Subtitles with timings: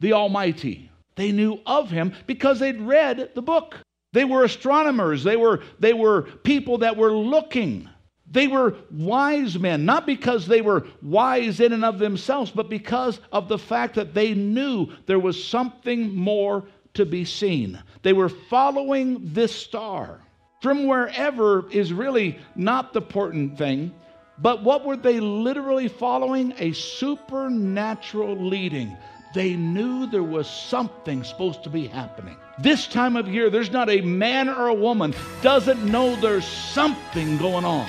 [0.00, 0.90] the Almighty.
[1.16, 3.76] They knew of him because they'd read the book.
[4.12, 7.88] They were astronomers, they were, they were people that were looking.
[8.30, 13.20] They were wise men, not because they were wise in and of themselves, but because
[13.32, 17.82] of the fact that they knew there was something more to be seen.
[18.02, 20.20] They were following this star.
[20.60, 23.94] From wherever is really not the important thing,
[24.40, 26.52] but what were they literally following?
[26.58, 28.96] A supernatural leading.
[29.34, 32.36] They knew there was something supposed to be happening.
[32.58, 37.36] This time of year, there's not a man or a woman doesn't know there's something
[37.36, 37.88] going on.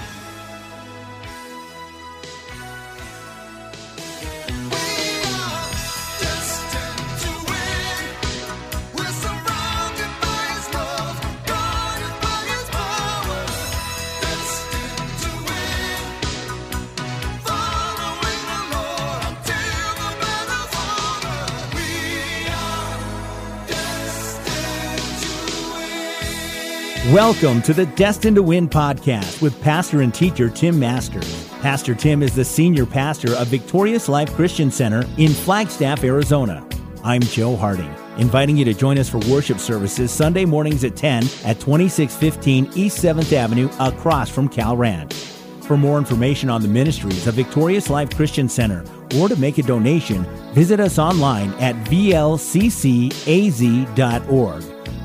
[27.13, 31.47] Welcome to the Destined to Win podcast with pastor and teacher Tim Masters.
[31.59, 36.63] Pastor Tim is the senior pastor of Victorious Life Christian Center in Flagstaff, Arizona.
[37.03, 41.23] I'm Joe Harding, inviting you to join us for worship services Sunday mornings at 10
[41.45, 45.15] at 2615 East 7th Avenue across from Cal Ranch.
[45.63, 49.63] For more information on the ministries of Victorious Life Christian Center or to make a
[49.63, 52.29] donation, visit us online at vlccaz.org.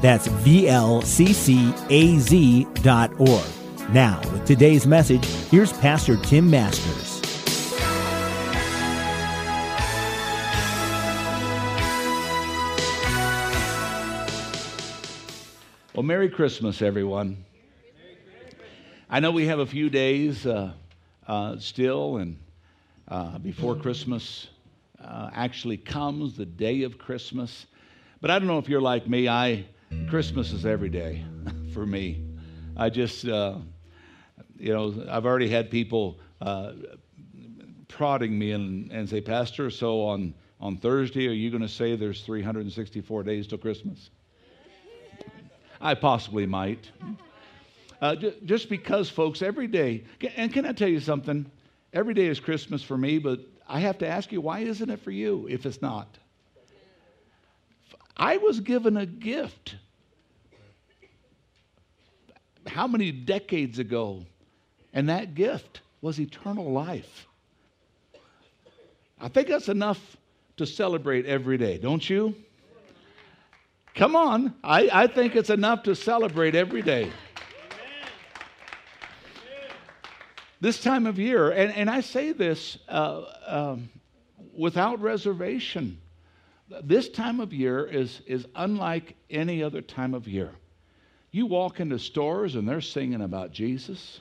[0.04, 1.14] That's VLCCAZ.org.
[3.94, 7.22] Now, with today's message, here's Pastor Tim Masters.
[15.94, 17.42] Well, Merry Christmas, everyone.
[19.08, 20.72] I know we have a few days uh,
[21.26, 22.36] uh, still, and
[23.08, 24.48] uh, before Christmas
[25.02, 27.64] uh, actually comes, the day of Christmas.
[28.20, 29.28] But I don't know if you're like me.
[29.28, 29.64] I
[30.08, 31.24] Christmas is every day
[31.74, 32.24] for me.
[32.76, 33.56] I just, uh,
[34.58, 36.72] you know, I've already had people uh,
[37.88, 41.96] prodding me and, and say, Pastor, so on, on Thursday, are you going to say
[41.96, 44.10] there's 364 days till Christmas?
[45.80, 46.90] I possibly might.
[48.00, 50.04] Uh, just because, folks, every day,
[50.36, 51.50] and can I tell you something?
[51.92, 55.00] Every day is Christmas for me, but I have to ask you, why isn't it
[55.00, 56.18] for you if it's not?
[58.16, 59.76] I was given a gift
[62.66, 64.24] how many decades ago?
[64.92, 67.26] And that gift was eternal life.
[69.20, 70.16] I think that's enough
[70.56, 72.34] to celebrate every day, don't you?
[73.94, 74.54] Come on.
[74.62, 77.10] I, I think it's enough to celebrate every day.
[80.60, 83.90] This time of year, and, and I say this uh, um,
[84.56, 85.98] without reservation,
[86.82, 90.50] this time of year is, is unlike any other time of year.
[91.30, 94.20] You walk into stores and they're singing about Jesus.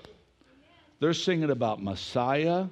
[0.99, 2.67] They're singing about Messiah.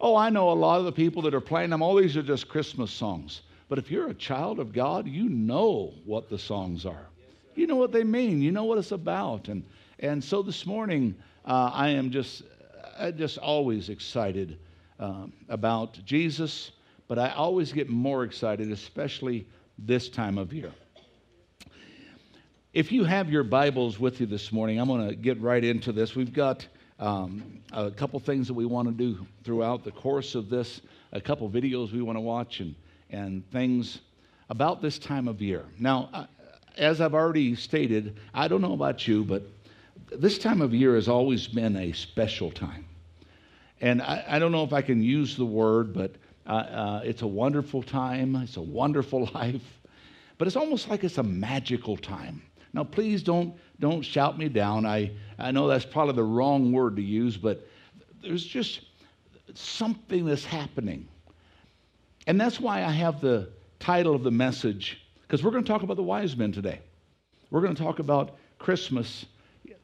[0.00, 1.82] Oh, I know a lot of the people that are playing them.
[1.82, 3.42] All these are just Christmas songs.
[3.68, 7.06] But if you're a child of God, you know what the songs are.
[7.54, 8.40] You know what they mean.
[8.42, 9.48] You know what it's about.
[9.48, 9.64] And
[9.98, 12.42] and so this morning, uh, I am just
[12.98, 14.58] I just always excited
[14.98, 16.72] um, about Jesus.
[17.12, 19.46] But I always get more excited, especially
[19.76, 20.72] this time of year.
[22.72, 25.92] If you have your Bibles with you this morning, I'm going to get right into
[25.92, 26.16] this.
[26.16, 26.66] We've got
[26.98, 30.80] um, a couple things that we want to do throughout the course of this,
[31.12, 32.74] a couple videos we want to watch, and,
[33.10, 34.00] and things
[34.48, 35.66] about this time of year.
[35.78, 36.28] Now,
[36.78, 39.42] as I've already stated, I don't know about you, but
[40.10, 42.86] this time of year has always been a special time.
[43.82, 46.14] And I, I don't know if I can use the word, but
[46.46, 49.62] uh, uh, it's a wonderful time, it's a wonderful life,
[50.38, 52.42] but it's almost like it's a magical time.
[52.72, 54.86] Now, please don't, don't shout me down.
[54.86, 57.68] I, I know that's probably the wrong word to use, but
[58.22, 58.80] there's just
[59.54, 61.06] something that's happening.
[62.26, 65.82] And that's why I have the title of the message, because we're going to talk
[65.82, 66.80] about the wise men today.
[67.50, 69.26] We're going to talk about Christmas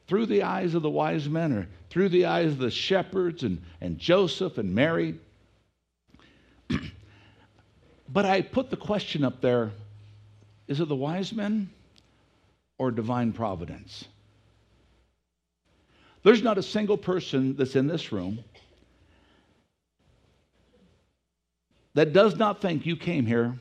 [0.07, 3.61] through the eyes of the wise men or through the eyes of the shepherds and,
[3.81, 5.19] and Joseph and Mary.
[8.09, 9.71] but I put the question up there
[10.67, 11.69] is it the wise men
[12.77, 14.05] or divine providence.
[16.23, 18.43] There's not a single person that's in this room
[21.93, 23.57] that does not think you came here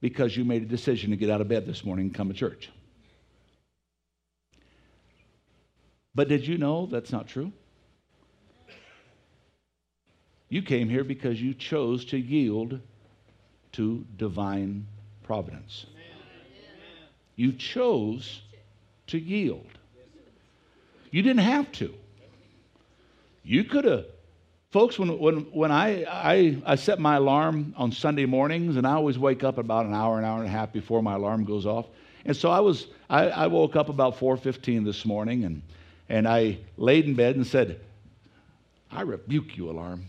[0.00, 2.34] because you made a decision to get out of bed this morning and come to
[2.34, 2.70] church.
[6.14, 7.52] But did you know that's not true?
[10.48, 12.80] You came here because you chose to yield
[13.72, 14.86] to divine
[15.22, 15.86] providence.
[17.36, 18.40] You chose
[19.08, 19.66] to yield.
[21.10, 21.94] You didn't have to.
[23.44, 24.06] You could have,
[24.70, 28.92] folks, when, when, when I, I, I set my alarm on Sunday mornings, and I
[28.92, 31.64] always wake up about an hour, an hour and a half before my alarm goes
[31.64, 31.86] off.
[32.24, 35.62] And so I was, I, I woke up about 4.15 this morning, and,
[36.08, 37.80] and I laid in bed and said,
[38.90, 40.04] I rebuke you, alarm.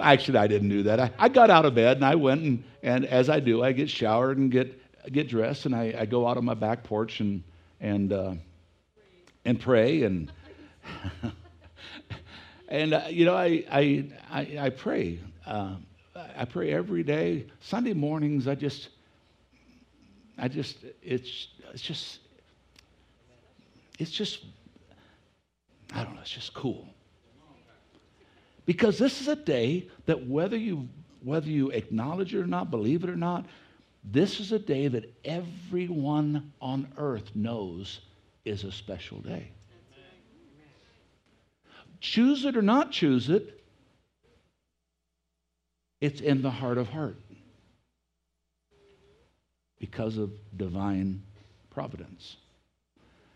[0.00, 0.98] Actually, I didn't do that.
[0.98, 3.72] I, I got out of bed and I went and, and as I do, I
[3.72, 4.80] get showered and get,
[5.12, 7.42] get dressed and I, I go out on my back porch and,
[7.80, 8.34] and, uh,
[9.44, 10.32] and pray and,
[12.68, 15.20] and uh, you know, I, I, I, I pray.
[15.46, 15.76] Uh,
[16.36, 17.46] I pray every day.
[17.60, 18.88] Sunday mornings, I just,
[20.38, 22.18] I just, it's, it's just,
[23.98, 24.44] it's just,
[25.92, 26.93] I don't know, it's just cool.
[28.66, 30.88] Because this is a day that whether you,
[31.22, 33.44] whether you acknowledge it or not, believe it or not,
[34.04, 38.00] this is a day that everyone on earth knows
[38.44, 39.50] is a special day.
[42.00, 43.62] Choose it or not choose it,
[46.00, 47.16] it's in the heart of heart
[49.78, 51.22] because of divine
[51.70, 52.36] providence.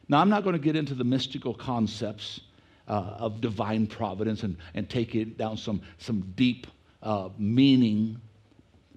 [0.07, 2.41] Now, I'm not going to get into the mystical concepts
[2.89, 6.67] uh, of divine providence and, and take it down some, some deep
[7.03, 8.21] uh, meaning.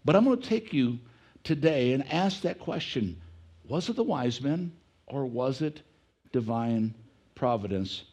[0.05, 0.97] But I'm going to take you
[1.43, 3.21] today and ask that question
[3.67, 4.71] Was it the wise men
[5.07, 5.81] or was it
[6.31, 6.95] divine
[7.35, 8.03] providence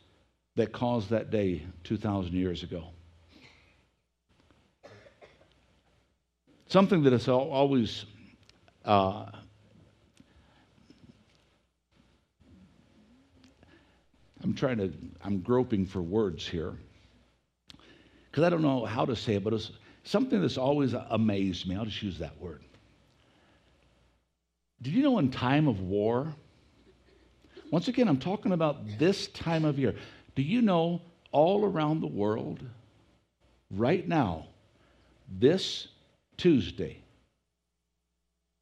[0.57, 2.85] that caused that day 2,000 years ago?
[6.67, 8.05] Something that has always
[8.85, 9.27] uh,
[14.43, 14.93] I'm trying to,
[15.23, 16.77] I'm groping for words here
[18.31, 19.73] because I don't know how to say it, but it's
[20.05, 21.77] something that's always amazed me.
[21.77, 22.63] I'll just use that word.
[24.83, 26.33] Did you know in time of war?
[27.71, 29.95] Once again, I'm talking about this time of year.
[30.37, 31.03] Do you know
[31.33, 32.61] all around the world,
[33.71, 34.47] right now,
[35.39, 35.89] this
[36.37, 37.03] Tuesday,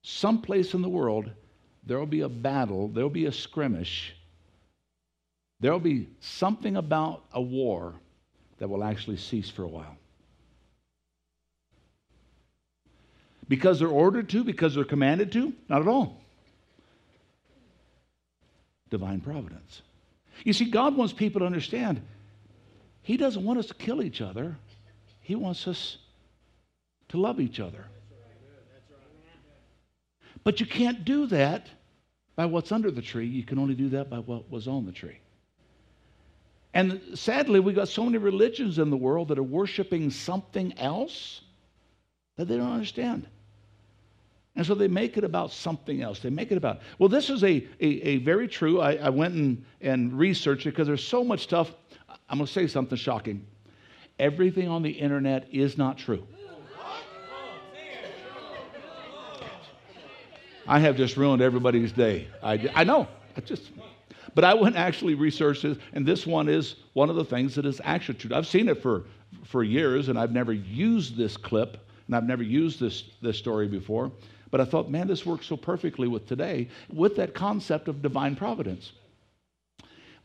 [0.03, 1.31] someplace in the world,
[1.85, 4.17] there will be a battle, there will be a skirmish
[5.61, 7.95] there will be something about a war
[8.59, 9.97] that will actually cease for a while.
[13.49, 15.53] Because they're ordered to, because they're commanded to?
[15.69, 16.21] Not at all.
[18.91, 19.83] Divine providence.
[20.45, 22.01] You see, God wants people to understand
[23.03, 24.57] He doesn't want us to kill each other,
[25.21, 25.99] He wants us
[27.09, 27.85] to love each other.
[30.45, 31.67] But you can't do that
[32.37, 33.27] by what's under the tree.
[33.27, 35.19] You can only do that by what was on the tree.
[36.77, 41.41] And sadly, we've got so many religions in the world that are worshiping something else
[42.37, 43.27] that they don't understand.
[44.55, 46.21] And so they make it about something else.
[46.21, 48.83] They make it about, well, this is a, a, a very true.
[48.83, 51.73] I, I went and, and researched it because there's so much stuff.
[52.29, 53.47] I'm going to say something shocking.
[54.19, 56.27] Everything on the internet is not true.
[60.69, 62.29] I have just ruined everybody's day.
[62.43, 63.09] I, I know.
[63.35, 63.71] I just
[64.37, 67.55] but I went and actually researched this, and this one is one of the things
[67.55, 68.37] that is actually true.
[68.37, 69.05] I've seen it for,
[69.45, 73.67] for years, and I've never used this clip, and I've never used this, this story
[73.67, 74.13] before.
[74.51, 78.37] But I thought, man, this works so perfectly with today, with that concept of divine
[78.37, 78.93] providence.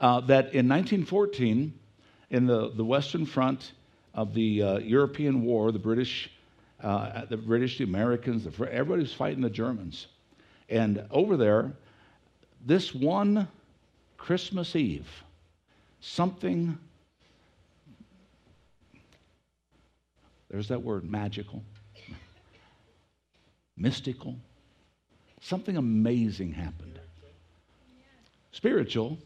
[0.01, 1.73] Uh, that in 1914,
[2.31, 3.71] in the, the Western Front
[4.13, 6.29] of the uh, European War, the British,
[6.83, 10.07] uh, the British, the Americans, the, everybody was fighting the Germans.
[10.67, 11.71] And over there,
[12.65, 13.47] this one
[14.21, 15.09] Christmas Eve,
[15.99, 16.77] something,
[20.51, 21.63] there's that word, magical,
[23.75, 24.35] mystical,
[25.41, 26.99] something amazing happened.
[28.51, 29.17] Spiritual,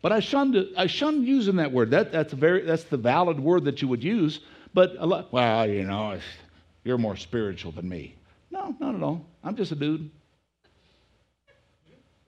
[0.00, 1.90] but I shunned, I shunned using that word.
[1.90, 4.38] That, that's, very, that's the valid word that you would use.
[4.72, 6.20] But, a lot, well, you know,
[6.84, 8.14] you're more spiritual than me.
[8.52, 9.26] No, not at all.
[9.42, 10.08] I'm just a dude.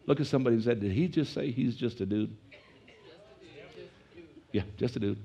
[0.08, 2.34] Look at somebody and said, Did he just say he's just a dude?
[4.52, 5.18] Yeah, just a dude.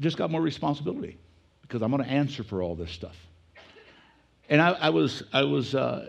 [0.00, 1.18] Just got more responsibility
[1.60, 3.16] because I'm going to answer for all this stuff.
[4.48, 6.08] And I, I was, I was, uh,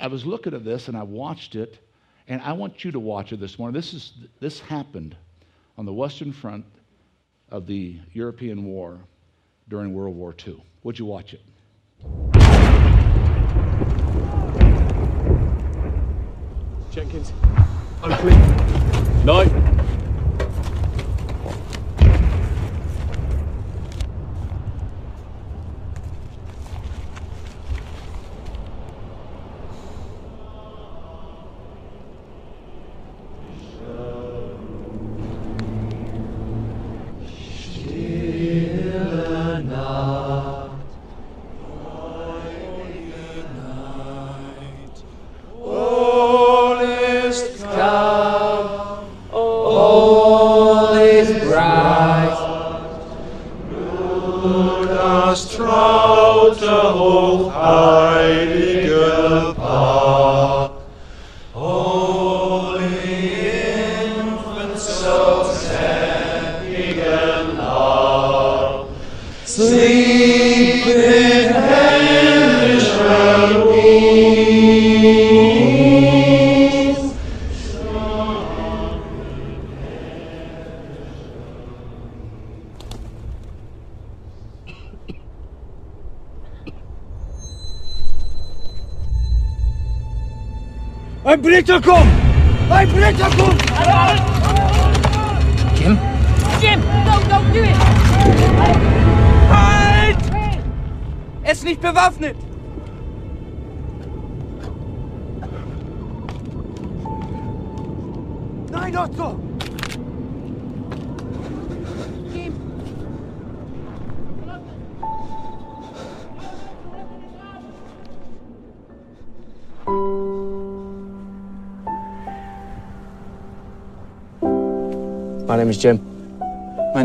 [0.00, 1.78] I was looking at this and I watched it,
[2.26, 3.74] and I want you to watch it this morning.
[3.74, 5.16] This is this happened
[5.76, 6.64] on the Western Front
[7.50, 8.98] of the European War
[9.68, 10.60] during World War II.
[10.82, 12.37] Would you watch it?
[16.90, 17.32] Jenkins.
[18.02, 18.34] Oakley.
[19.24, 19.77] No.
[49.70, 50.07] O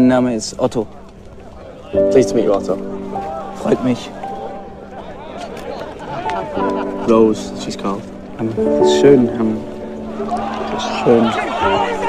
[0.03, 0.85] Mein Name ist Otto.
[2.11, 2.77] Pleased to meet you, Otto.
[3.61, 4.09] Freut mich.
[7.07, 8.01] Rose, she's called.
[8.37, 8.49] Um,
[8.81, 9.29] ist schön.
[9.39, 9.55] Um,
[10.75, 12.02] ist schön.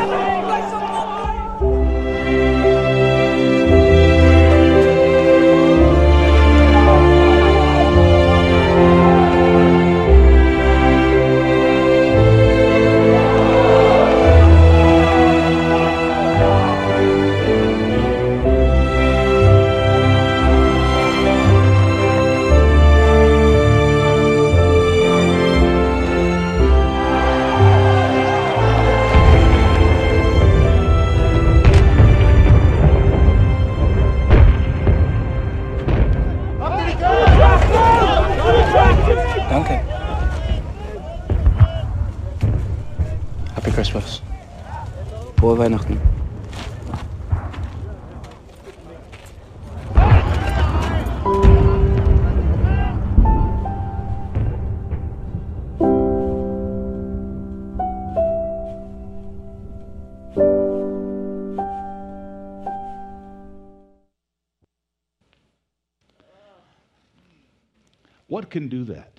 [68.55, 69.11] Can do that?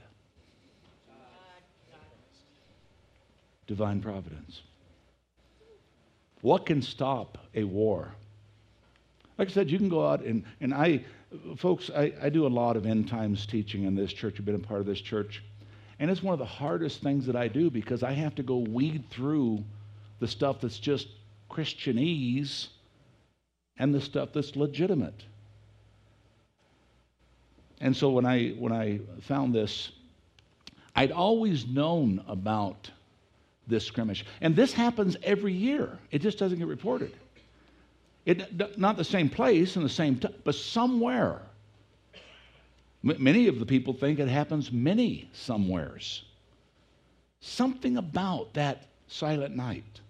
[3.68, 4.62] Divine providence.
[6.40, 8.14] What can stop a war?
[9.38, 11.04] Like I said, you can go out and, and I,
[11.58, 14.36] folks, I, I do a lot of end times teaching in this church.
[14.40, 15.44] I've been a part of this church.
[16.00, 18.60] And it's one of the hardest things that I do because I have to go
[18.60, 19.66] weed through
[20.22, 21.10] the stuff that's just
[21.52, 22.68] Christianese
[23.76, 25.26] and the stuff that's legitimate.
[27.82, 29.92] And so when I when I found this,
[30.96, 32.90] I'd always known about
[33.68, 35.98] this skirmish, and this happens every year.
[36.12, 37.14] It just doesn't get reported.
[38.26, 41.42] It not the same place and the same time, but somewhere.
[43.04, 46.24] M- many of the people think it happens many somewheres.
[47.40, 50.02] Something about that silent night,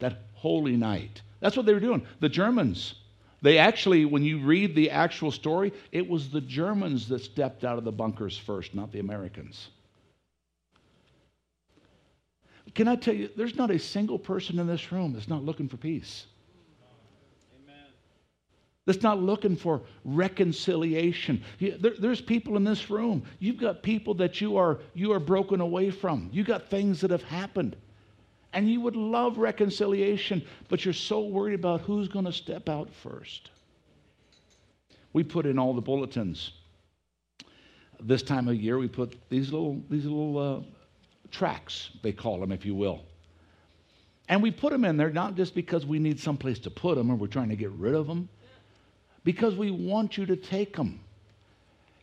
[0.00, 1.22] that holy night.
[1.40, 2.04] That's what they were doing.
[2.18, 2.94] The Germans
[3.42, 7.78] they actually, when you read the actual story, it was the Germans that stepped out
[7.78, 9.68] of the bunkers first, not the Americans.
[12.74, 15.68] Can I tell you, there's not a single person in this room that's not looking
[15.68, 16.26] for peace.
[18.86, 21.42] That's not looking for reconciliation.
[21.60, 23.22] There- there's people in this room.
[23.38, 26.28] You've got people that you are you are broken away from.
[26.32, 27.76] You've got things that have happened.
[28.52, 32.88] And you would love reconciliation, but you're so worried about who's going to step out
[32.92, 33.50] first.
[35.12, 36.52] We put in all the bulletins.
[38.00, 40.60] This time of year, we put these little, these little uh,
[41.30, 43.02] tracks, they call them, if you will.
[44.28, 47.10] And we put them in there not just because we need someplace to put them
[47.10, 48.28] or we're trying to get rid of them,
[49.24, 51.00] because we want you to take them.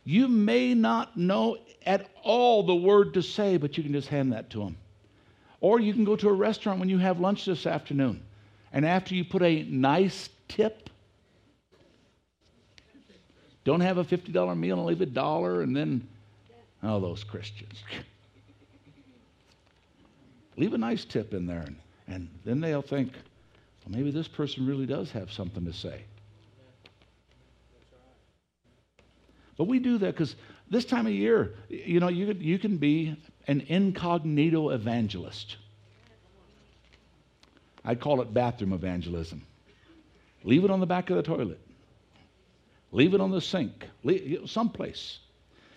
[0.04, 4.32] You may not know at all the word to say, but you can just hand
[4.32, 4.76] that to them.
[5.60, 8.22] Or you can go to a restaurant when you have lunch this afternoon,
[8.72, 10.88] and after you put a nice tip,
[13.64, 16.06] don't have a $50 meal and leave a dollar, and then,
[16.82, 17.82] oh, those Christians.
[20.56, 23.12] leave a nice tip in there, and, and then they'll think,
[23.84, 26.04] well, maybe this person really does have something to say.
[29.56, 30.36] But we do that because
[30.70, 33.16] this time of year, you know, you, you can be
[33.48, 35.56] an incognito evangelist.
[37.84, 39.42] I call it bathroom evangelism.
[40.44, 41.58] Leave it on the back of the toilet.
[42.92, 45.18] Leave it on the sink, leave, someplace.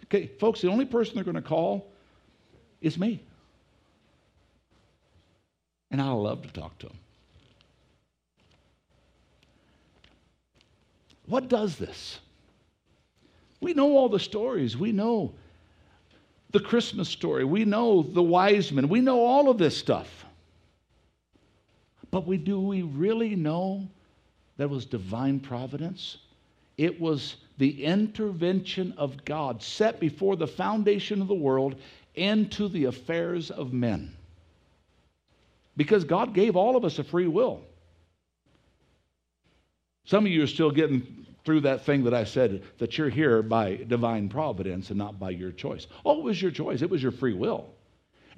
[0.05, 1.89] Okay, folks, the only person they're going to call
[2.81, 3.21] is me.
[5.89, 6.97] And I love to talk to them.
[11.25, 12.19] What does this?
[13.61, 14.75] We know all the stories.
[14.75, 15.33] We know
[16.51, 17.43] the Christmas story.
[17.45, 18.89] We know the wise men.
[18.89, 20.25] We know all of this stuff.
[22.09, 23.87] But we do we really know
[24.57, 26.17] that was divine providence?
[26.77, 31.75] It was the intervention of God set before the foundation of the world
[32.15, 34.13] into the affairs of men.
[35.77, 37.61] Because God gave all of us a free will.
[40.03, 43.41] Some of you are still getting through that thing that I said that you're here
[43.41, 45.87] by divine providence and not by your choice.
[46.05, 47.69] Oh, it was your choice, it was your free will.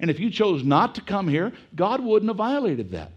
[0.00, 3.12] And if you chose not to come here, God wouldn't have violated that.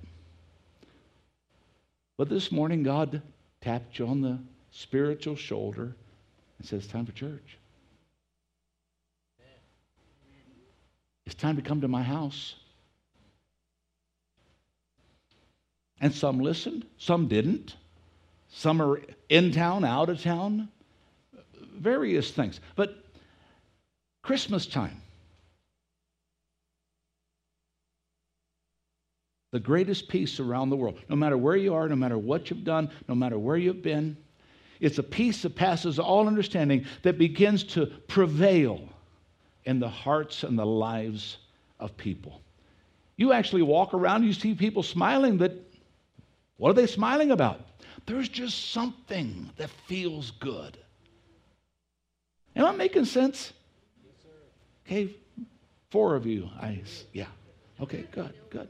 [2.17, 3.22] But this morning, God
[3.62, 4.39] tapped you on the
[4.72, 5.96] spiritual shoulder
[6.58, 7.58] and says, Time for church.
[11.25, 12.56] It's time to come to my house.
[16.00, 17.75] And some listened, some didn't.
[18.58, 19.00] Some are
[19.30, 20.70] in town, out of town,
[21.76, 22.60] various things.
[22.76, 22.98] But
[24.24, 25.00] Christmas time,
[29.52, 32.64] the greatest peace around the world, no matter where you are, no matter what you've
[32.64, 34.18] done, no matter where you've been,
[34.80, 38.82] it's a peace that passes all understanding that begins to prevail
[39.66, 41.38] in the hearts and the lives
[41.80, 42.41] of people.
[43.17, 45.63] You actually walk around, you see people smiling, but
[46.58, 47.62] what are they smiling about?
[48.08, 50.78] There's just something that feels good.
[52.56, 53.54] Am I making sense?
[54.86, 55.13] Okay,
[55.91, 56.50] four of you.
[56.60, 57.28] I yeah.
[57.82, 58.70] Okay, good, good.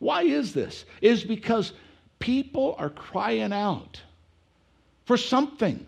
[0.00, 0.84] Why is this?
[1.00, 1.72] Is because
[2.18, 4.02] people are crying out
[5.04, 5.86] for something.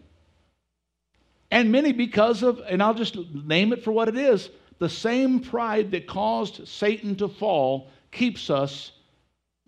[1.50, 5.40] And many because of, and I'll just name it for what it is, the same
[5.40, 8.92] pride that caused Satan to fall keeps us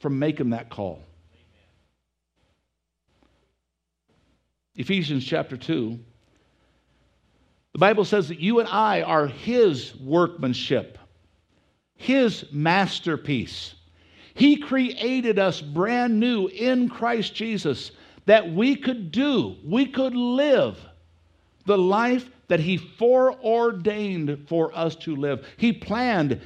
[0.00, 1.02] from making that call.
[4.74, 5.98] Ephesians chapter 2.
[7.72, 10.98] The Bible says that you and I are His workmanship,
[11.94, 13.74] His masterpiece.
[14.34, 17.90] He created us brand new in Christ Jesus
[18.26, 20.78] that we could do, we could live
[21.64, 25.46] the life that He foreordained for us to live.
[25.56, 26.40] He planned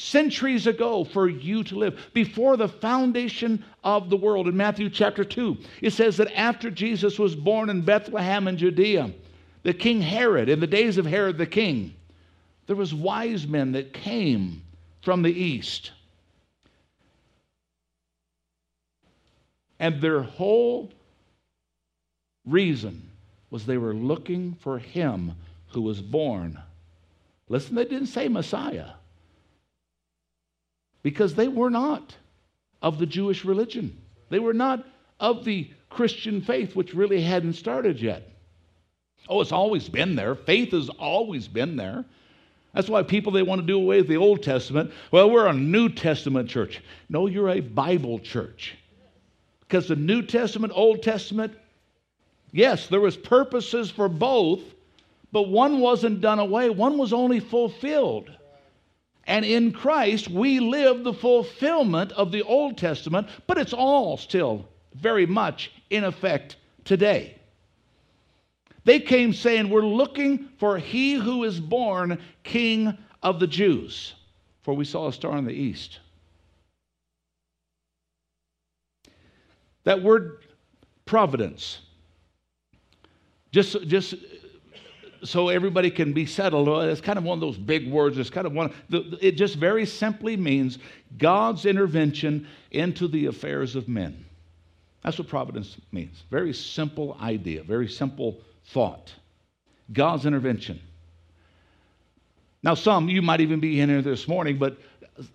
[0.00, 4.48] centuries ago for you to live before the foundation of the world.
[4.48, 9.12] In Matthew chapter 2, it says that after Jesus was born in Bethlehem in Judea,
[9.62, 11.94] the King Herod, in the days of Herod the king,
[12.66, 14.62] there was wise men that came
[15.02, 15.92] from the east.
[19.78, 20.90] And their whole
[22.46, 23.10] reason
[23.50, 25.32] was they were looking for him
[25.68, 26.58] who was born.
[27.48, 28.90] Listen, they didn't say Messiah
[31.02, 32.14] because they were not
[32.82, 33.96] of the Jewish religion.
[34.28, 34.84] They were not
[35.18, 38.26] of the Christian faith, which really hadn't started yet.
[39.28, 40.34] Oh, it's always been there.
[40.34, 42.04] Faith has always been there.
[42.72, 44.92] That's why people they want to do away with the Old Testament.
[45.10, 46.80] Well, we're a New Testament church.
[47.08, 48.76] No, you're a Bible church.
[49.60, 51.52] Because the New Testament, Old Testament,
[52.52, 54.60] yes, there was purposes for both,
[55.32, 56.70] but one wasn't done away.
[56.70, 58.30] One was only fulfilled.
[59.30, 64.68] And in Christ, we live the fulfillment of the Old Testament, but it's all still
[64.94, 67.38] very much in effect today.
[68.84, 74.14] They came saying, We're looking for he who is born King of the Jews,
[74.62, 76.00] for we saw a star in the east.
[79.84, 80.38] That word
[81.06, 81.82] providence,
[83.52, 84.16] just, just
[85.24, 86.68] so everybody can be settled.
[86.68, 88.18] Oh, it's kind of one of those big words.
[88.18, 90.78] It's kind of one, it just very simply means
[91.18, 94.24] God's intervention into the affairs of men.
[95.02, 96.24] That's what providence means.
[96.30, 99.12] Very simple idea, very simple thought.
[99.92, 100.80] God's intervention.
[102.62, 104.76] Now, some, you might even be in here this morning, but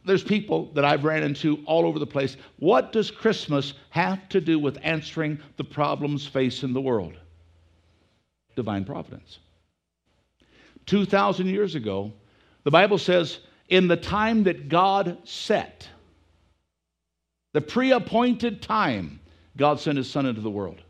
[0.05, 2.37] there's people that I've ran into all over the place.
[2.59, 7.13] What does Christmas have to do with answering the problems facing the world?
[8.55, 9.39] Divine providence.
[10.85, 12.13] 2,000 years ago,
[12.63, 15.87] the Bible says, in the time that God set,
[17.53, 19.19] the pre appointed time,
[19.57, 20.81] God sent his Son into the world.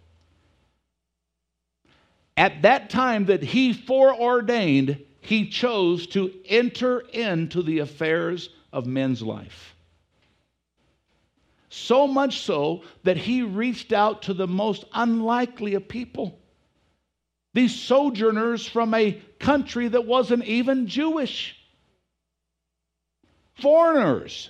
[2.38, 9.22] At that time that he foreordained, he chose to enter into the affairs of men's
[9.22, 9.76] life.
[11.70, 16.40] So much so that he reached out to the most unlikely of people.
[17.56, 21.56] These sojourners from a country that wasn't even Jewish.
[23.62, 24.50] Foreigners.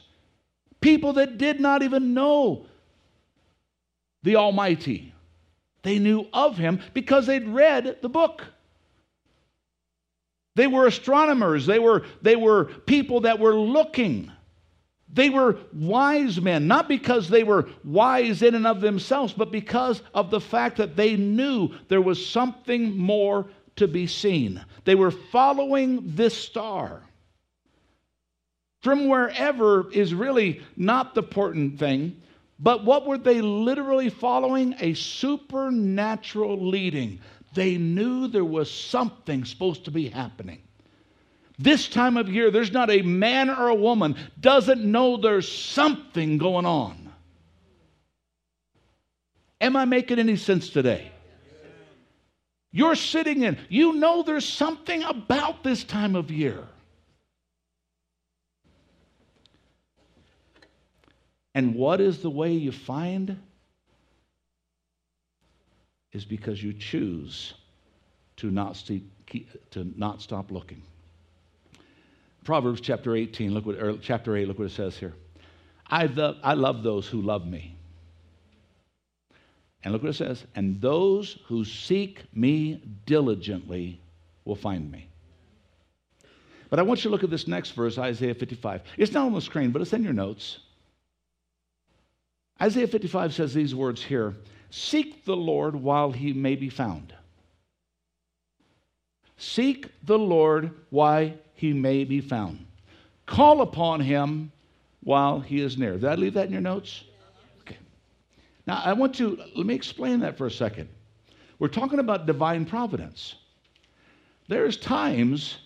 [0.81, 2.65] People that did not even know
[4.23, 5.13] the Almighty.
[5.83, 8.43] They knew of him because they'd read the book.
[10.55, 11.67] They were astronomers.
[11.67, 14.31] They were, they were people that were looking.
[15.11, 20.01] They were wise men, not because they were wise in and of themselves, but because
[20.13, 24.63] of the fact that they knew there was something more to be seen.
[24.83, 27.03] They were following this star.
[28.81, 32.21] From wherever is really not the important thing,
[32.59, 34.75] but what were they literally following?
[34.79, 37.19] A supernatural leading.
[37.53, 40.61] They knew there was something supposed to be happening.
[41.57, 46.37] This time of year, there's not a man or a woman doesn't know there's something
[46.37, 47.13] going on.
[49.61, 51.11] Am I making any sense today?
[52.71, 56.67] You're sitting in, you know there's something about this time of year.
[61.53, 63.39] And what is the way you find?
[66.11, 67.53] Is because you choose
[68.37, 69.05] to not, see,
[69.71, 70.81] to not stop looking.
[72.45, 75.13] Proverbs chapter 18, look what, or chapter 8, look what it says here.
[75.87, 77.75] I, the, I love those who love me.
[79.83, 80.45] And look what it says.
[80.55, 83.99] And those who seek me diligently
[84.45, 85.09] will find me.
[86.69, 88.81] But I want you to look at this next verse, Isaiah 55.
[88.97, 90.59] It's not on the screen, but it's in your notes.
[92.61, 94.35] Isaiah 55 says these words here
[94.69, 97.13] Seek the Lord while he may be found.
[99.37, 102.65] Seek the Lord while he may be found.
[103.25, 104.51] Call upon him
[105.03, 105.93] while he is near.
[105.93, 107.05] Did I leave that in your notes?
[107.61, 107.77] Okay.
[108.67, 110.89] Now, I want to, let me explain that for a second.
[111.57, 113.35] We're talking about divine providence.
[114.47, 115.57] There's times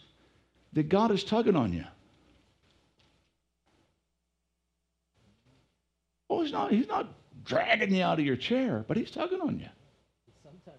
[0.74, 1.86] that God is tugging on you.
[6.30, 7.08] Oh, he's not, he's not
[7.44, 9.68] dragging you out of your chair, but he's tugging on you.
[10.44, 10.78] Sometimes.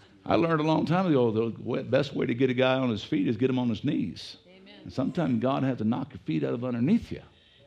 [0.30, 3.02] I learned a long time ago the best way to get a guy on his
[3.02, 4.36] feet is get him on his knees.
[4.46, 4.74] Amen.
[4.84, 7.20] And sometimes God has to knock your feet out of underneath you.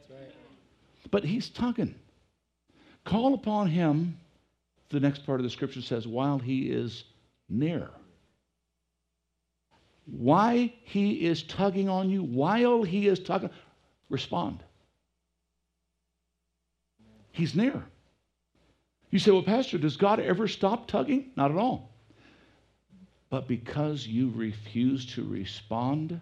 [0.10, 0.34] Right.
[1.12, 1.94] But he's tugging.
[3.04, 4.18] Call upon him,
[4.92, 7.04] the next part of the scripture says, while he is
[7.50, 7.90] near.
[10.06, 13.50] Why he is tugging on you, while he is tugging,
[14.10, 14.64] respond.
[17.34, 17.84] He's near.
[19.10, 21.32] You say, well, Pastor, does God ever stop tugging?
[21.36, 21.93] Not at all.
[23.34, 26.22] But because you refuse to respond,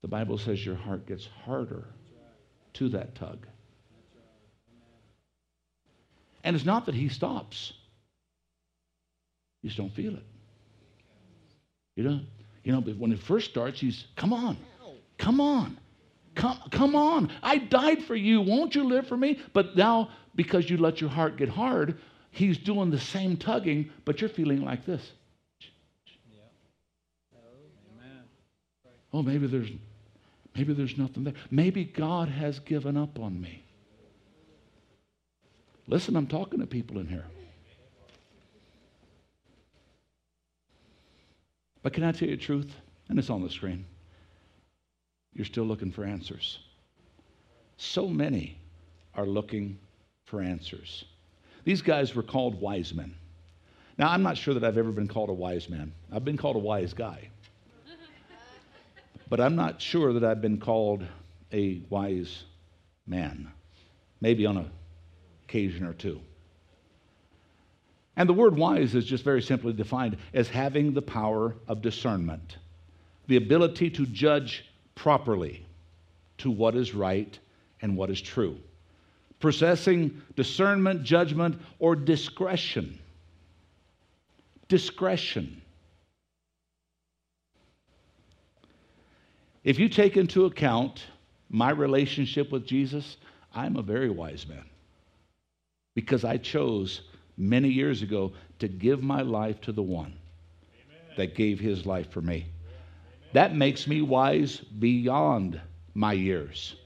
[0.00, 1.84] the Bible says your heart gets harder
[2.72, 3.46] to that tug.
[6.44, 7.74] And it's not that he stops.
[9.60, 10.22] You just don't feel it.
[11.96, 12.20] You know,
[12.64, 14.56] you know, but when it first starts, he's, come on,
[15.18, 15.78] come on.
[16.34, 17.30] Come, come on.
[17.42, 18.40] I died for you.
[18.40, 19.40] Won't you live for me?
[19.52, 21.98] But now, because you let your heart get hard,
[22.30, 25.12] he's doing the same tugging, but you're feeling like this.
[29.12, 29.70] Oh, maybe there's
[30.54, 31.34] maybe there's nothing there.
[31.50, 33.62] Maybe God has given up on me.
[35.86, 37.26] Listen, I'm talking to people in here.
[41.82, 42.72] But can I tell you the truth?
[43.08, 43.84] And it's on the screen
[45.34, 46.58] you're still looking for answers.
[47.76, 48.58] So many
[49.14, 49.78] are looking
[50.24, 51.04] for answers.
[51.64, 53.14] These guys were called wise men.
[53.98, 55.92] Now, I'm not sure that I've ever been called a wise man.
[56.10, 57.28] I've been called a wise guy.
[59.32, 61.06] But I'm not sure that I've been called
[61.54, 62.44] a wise
[63.06, 63.50] man.
[64.20, 64.70] Maybe on
[65.44, 66.20] occasion or two.
[68.14, 72.58] And the word wise is just very simply defined as having the power of discernment,
[73.26, 74.66] the ability to judge
[74.96, 75.64] properly
[76.36, 77.38] to what is right
[77.80, 78.58] and what is true,
[79.40, 82.98] possessing discernment, judgment, or discretion.
[84.68, 85.61] Discretion.
[89.64, 91.04] If you take into account
[91.48, 93.16] my relationship with Jesus,
[93.54, 94.64] I'm a very wise man
[95.94, 97.02] because I chose
[97.36, 100.14] many years ago to give my life to the one
[100.74, 101.16] Amen.
[101.16, 102.46] that gave his life for me.
[103.34, 105.60] That makes me wise beyond
[105.94, 106.76] my years.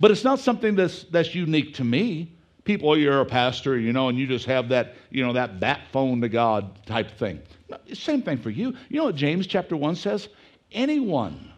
[0.00, 2.32] But it's not something that's, that's unique to me.
[2.64, 5.58] People, oh, you're a pastor, you know, and you just have that, you know, that
[5.58, 7.40] bat phone to God type thing.
[7.92, 8.74] Same thing for you.
[8.88, 10.28] You know what James chapter 1 says?
[10.70, 11.51] Anyone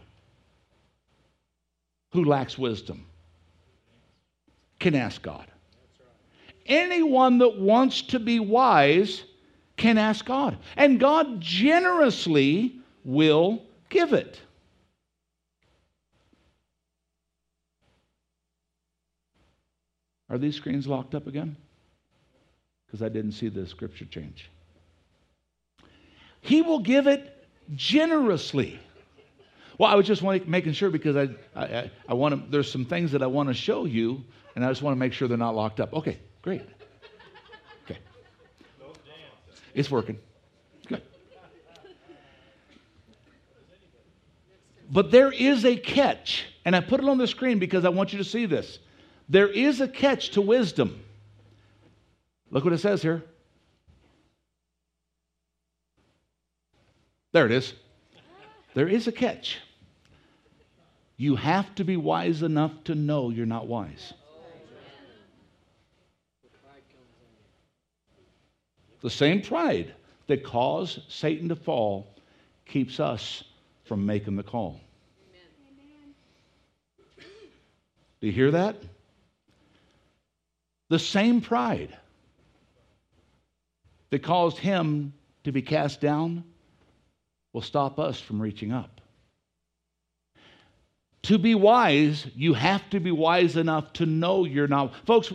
[2.14, 3.04] who lacks wisdom,
[4.78, 5.46] can ask God.
[6.64, 9.24] Anyone that wants to be wise
[9.76, 10.56] can ask God.
[10.76, 14.40] And God generously will give it.
[20.30, 21.56] Are these screens locked up again?
[22.86, 24.48] Because I didn't see the scripture change.
[26.40, 28.78] He will give it generously.
[29.78, 33.10] Well, I was just making sure because I, I, I want to, there's some things
[33.12, 34.22] that I want to show you,
[34.54, 35.92] and I just want to make sure they're not locked up.
[35.92, 36.62] Okay, great.
[37.84, 37.98] Okay.
[39.74, 40.18] It's working.
[40.86, 41.02] Good.
[44.90, 48.12] But there is a catch, and I put it on the screen because I want
[48.12, 48.78] you to see this.
[49.28, 51.02] There is a catch to wisdom.
[52.50, 53.24] Look what it says here.
[57.32, 57.74] There it is.
[58.74, 59.58] There is a catch.
[61.16, 64.12] You have to be wise enough to know you're not wise.
[69.00, 69.94] The same pride
[70.26, 72.08] that caused Satan to fall
[72.66, 73.44] keeps us
[73.84, 74.80] from making the call.
[78.20, 78.76] Do you hear that?
[80.88, 81.96] The same pride
[84.10, 85.12] that caused him
[85.44, 86.44] to be cast down
[87.54, 89.00] will stop us from reaching up.
[91.22, 94.92] To be wise, you have to be wise enough to know you're not.
[95.06, 95.32] Folks,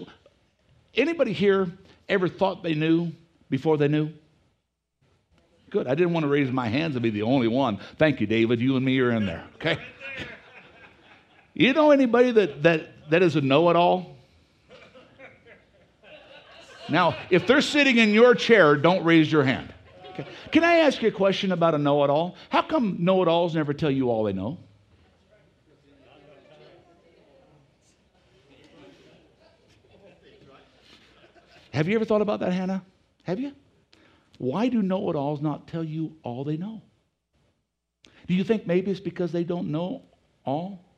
[0.93, 1.71] anybody here
[2.07, 3.11] ever thought they knew
[3.49, 4.11] before they knew?
[5.71, 5.87] Good.
[5.87, 7.79] I didn't want to raise my hands and be the only one.
[7.97, 8.59] Thank you, David.
[8.59, 9.47] You and me are in there.
[9.55, 9.79] Okay.
[11.55, 14.15] You know anybody that that that is a know-it-all?
[16.87, 19.73] Now, if they're sitting in your chair, don't raise your hand.
[20.19, 20.29] Okay.
[20.51, 22.35] Can I ask you a question about a know it all?
[22.49, 24.57] How come know it alls never tell you all they know?
[31.71, 32.83] Have you ever thought about that, Hannah?
[33.23, 33.53] Have you?
[34.37, 36.81] Why do know it alls not tell you all they know?
[38.27, 40.03] Do you think maybe it's because they don't know
[40.45, 40.88] all?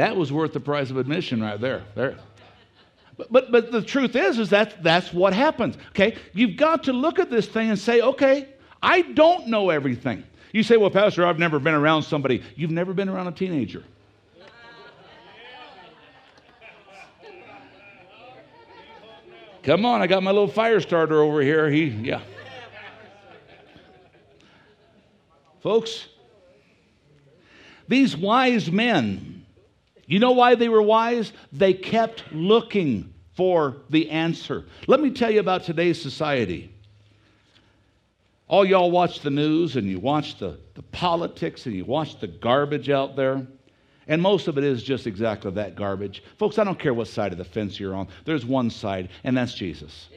[0.00, 1.82] That was worth the price of admission right there.
[1.94, 2.16] There.
[3.18, 5.76] But, but, but the truth is, is that that's what happens.
[5.90, 6.16] Okay?
[6.32, 8.48] You've got to look at this thing and say, okay,
[8.82, 10.24] I don't know everything.
[10.54, 12.42] You say, well, Pastor, I've never been around somebody.
[12.56, 13.84] You've never been around a teenager.
[19.62, 21.68] Come on, I got my little fire starter over here.
[21.68, 22.22] He, yeah.
[25.60, 26.08] Folks,
[27.86, 29.39] these wise men
[30.10, 31.32] you know why they were wise?
[31.52, 34.66] They kept looking for the answer.
[34.88, 36.74] Let me tell you about today's society.
[38.48, 42.26] All y'all watch the news and you watch the, the politics and you watch the
[42.26, 43.46] garbage out there.
[44.08, 46.24] And most of it is just exactly that garbage.
[46.38, 48.08] Folks, I don't care what side of the fence you're on.
[48.24, 50.08] There's one side, and that's Jesus.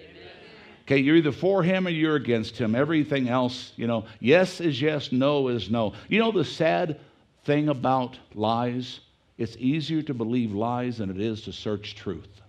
[0.85, 2.73] Okay, you're either for him or you're against him.
[2.73, 5.93] Everything else, you know, yes is yes, no is no.
[6.09, 6.99] You know the sad
[7.45, 8.99] thing about lies?
[9.37, 12.41] It's easier to believe lies than it is to search truth.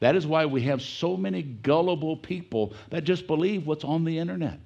[0.00, 4.18] That is why we have so many gullible people that just believe what's on the
[4.18, 4.60] internet.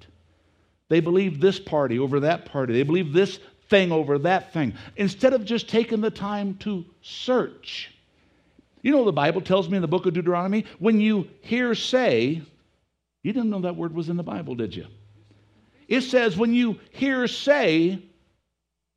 [0.89, 2.73] They believe this party over that party.
[2.73, 7.91] They believe this thing over that thing instead of just taking the time to search.
[8.83, 12.41] You know, the Bible tells me in the book of Deuteronomy when you hear say,
[13.23, 14.85] you didn't know that word was in the Bible, did you?
[15.87, 18.03] It says when you hear say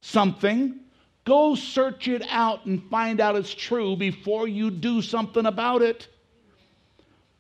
[0.03, 0.81] something,
[1.27, 6.07] Go search it out and find out it's true before you do something about it.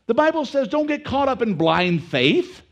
[0.06, 2.62] The Bible says don't get caught up in blind faith.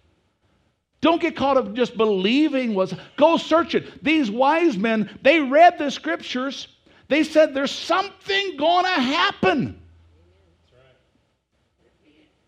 [1.00, 4.02] Don't get caught up just believing was go search it.
[4.02, 6.66] These wise men, they read the scriptures.
[7.06, 9.80] They said there's something going to happen.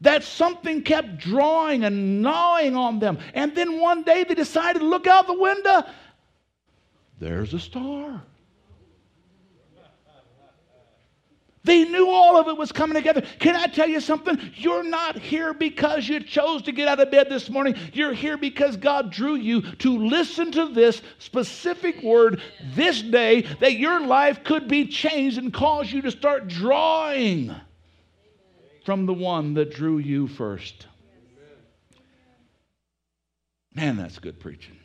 [0.00, 3.18] That something kept drawing and gnawing on them.
[3.32, 5.84] And then one day they decided to look out the window.
[7.20, 8.22] There's a star.
[11.66, 13.22] They knew all of it was coming together.
[13.40, 14.38] Can I tell you something?
[14.54, 17.74] You're not here because you chose to get out of bed this morning.
[17.92, 22.40] You're here because God drew you to listen to this specific word
[22.76, 27.52] this day that your life could be changed and cause you to start drawing
[28.84, 30.86] from the one that drew you first.
[33.74, 34.76] Man, that's good preaching.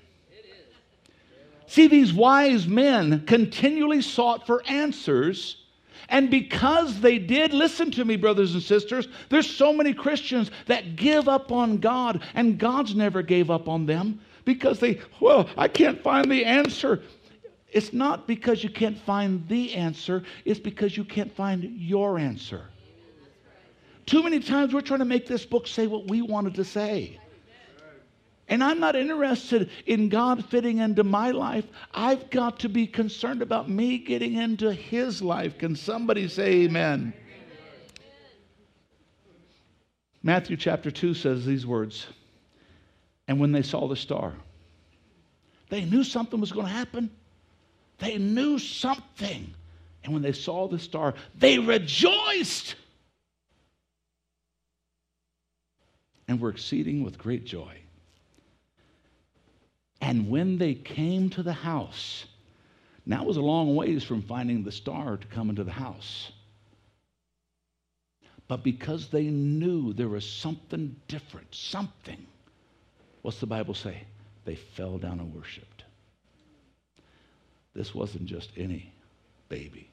[1.67, 5.60] See, these wise men continually sought for answers
[6.11, 10.97] and because they did, listen to me, brothers and sisters, there's so many Christians that
[10.97, 14.19] give up on God, and God's never gave up on them.
[14.43, 17.01] because they, well, I can't find the answer.
[17.71, 22.65] It's not because you can't find the answer, it's because you can't find your answer.
[24.05, 27.20] Too many times we're trying to make this book say what we wanted to say.
[28.51, 31.63] And I'm not interested in God fitting into my life.
[31.93, 35.57] I've got to be concerned about me getting into His life.
[35.57, 37.13] Can somebody say amen?
[40.21, 42.07] Matthew chapter 2 says these words
[43.29, 44.33] And when they saw the star,
[45.69, 47.09] they knew something was going to happen.
[47.99, 49.53] They knew something.
[50.03, 52.75] And when they saw the star, they rejoiced
[56.27, 57.77] and were exceeding with great joy.
[60.01, 62.25] And when they came to the house,
[63.05, 66.31] now it was a long ways from finding the star to come into the house.
[68.47, 72.25] But because they knew there was something different, something,
[73.21, 74.03] what's the Bible say?
[74.43, 75.83] They fell down and worshiped.
[77.73, 78.91] This wasn't just any
[79.47, 79.87] baby.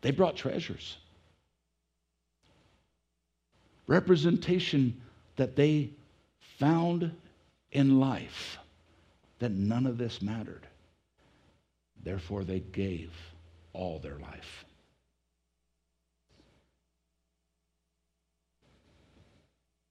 [0.00, 0.96] They brought treasures
[3.88, 5.00] representation
[5.36, 5.90] that they
[6.58, 7.10] found
[7.72, 8.58] in life
[9.40, 10.66] that none of this mattered.
[12.04, 13.10] Therefore, they gave
[13.72, 14.64] all their life.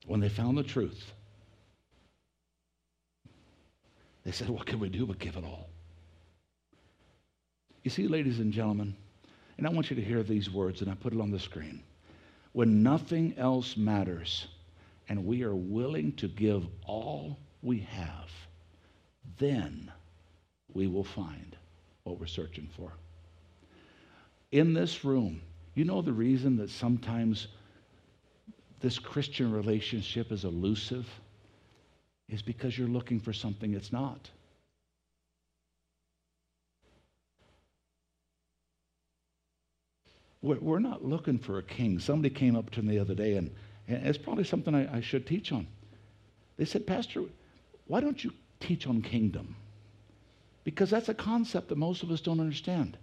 [0.06, 1.12] When they found the truth,
[4.24, 5.70] they said, What can we do but give it all?
[7.84, 8.96] You see, ladies and gentlemen,
[9.58, 11.82] and I want you to hear these words, and I put it on the screen
[12.58, 14.48] when nothing else matters
[15.10, 18.32] and we are willing to give all we have,
[19.38, 19.92] then
[20.74, 21.56] we will find
[22.02, 22.92] what we're searching for.
[24.52, 25.40] In this room,
[25.76, 27.48] you know the reason that sometimes
[28.80, 31.08] this Christian relationship is elusive
[32.28, 34.32] is because you're looking for something it's not.
[40.56, 42.00] We're, not looking for a king.
[42.00, 43.52] Somebody came up to me the other day, and,
[43.88, 45.68] and it's probably something I, I should teach on.
[46.58, 47.24] They said, Pastor,
[47.88, 49.56] why don't you teach on kingdom?
[50.64, 52.98] Because that's a concept that most of us don't understand.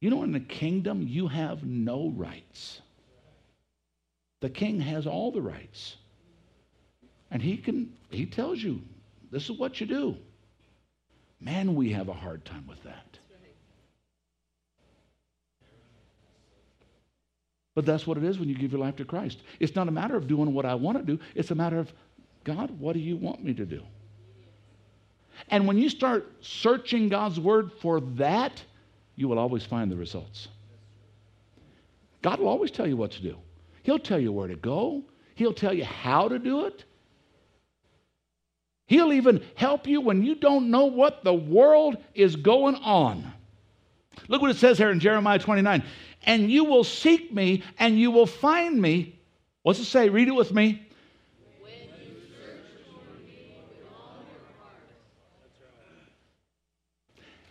[0.00, 2.82] You know, in the kingdom, you have no rights.
[4.40, 5.96] The king has all the rights.
[7.30, 8.82] And he can, he tells you,
[9.30, 10.16] this is what you do.
[11.40, 13.13] Man, we have a hard time with that.
[17.74, 19.42] But that's what it is when you give your life to Christ.
[19.58, 21.92] It's not a matter of doing what I want to do, it's a matter of,
[22.44, 23.82] God, what do you want me to do?
[25.48, 28.62] And when you start searching God's word for that,
[29.16, 30.48] you will always find the results.
[32.22, 33.36] God will always tell you what to do.
[33.82, 35.02] He'll tell you where to go.
[35.34, 36.84] He'll tell you how to do it.
[38.86, 43.33] He'll even help you when you don't know what the world is going on.
[44.28, 45.82] Look what it says here in Jeremiah 29
[46.26, 49.18] and you will seek me and you will find me.
[49.62, 50.08] What's it say?
[50.08, 50.86] Read it with me.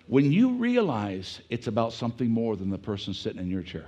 [0.07, 3.85] When you realize it's about something more than the person sitting in your chair,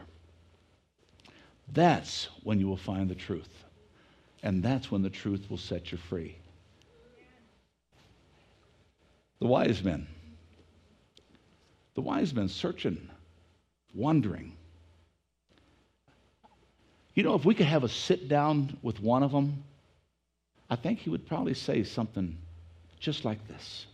[1.71, 3.49] that's when you will find the truth.
[4.41, 6.35] And that's when the truth will set you free.
[9.39, 10.07] The wise men.
[11.95, 13.09] The wise men searching,
[13.93, 14.51] wondering.
[17.13, 19.63] You know, if we could have a sit down with one of them,
[20.69, 22.37] I think he would probably say something
[22.99, 23.85] just like this.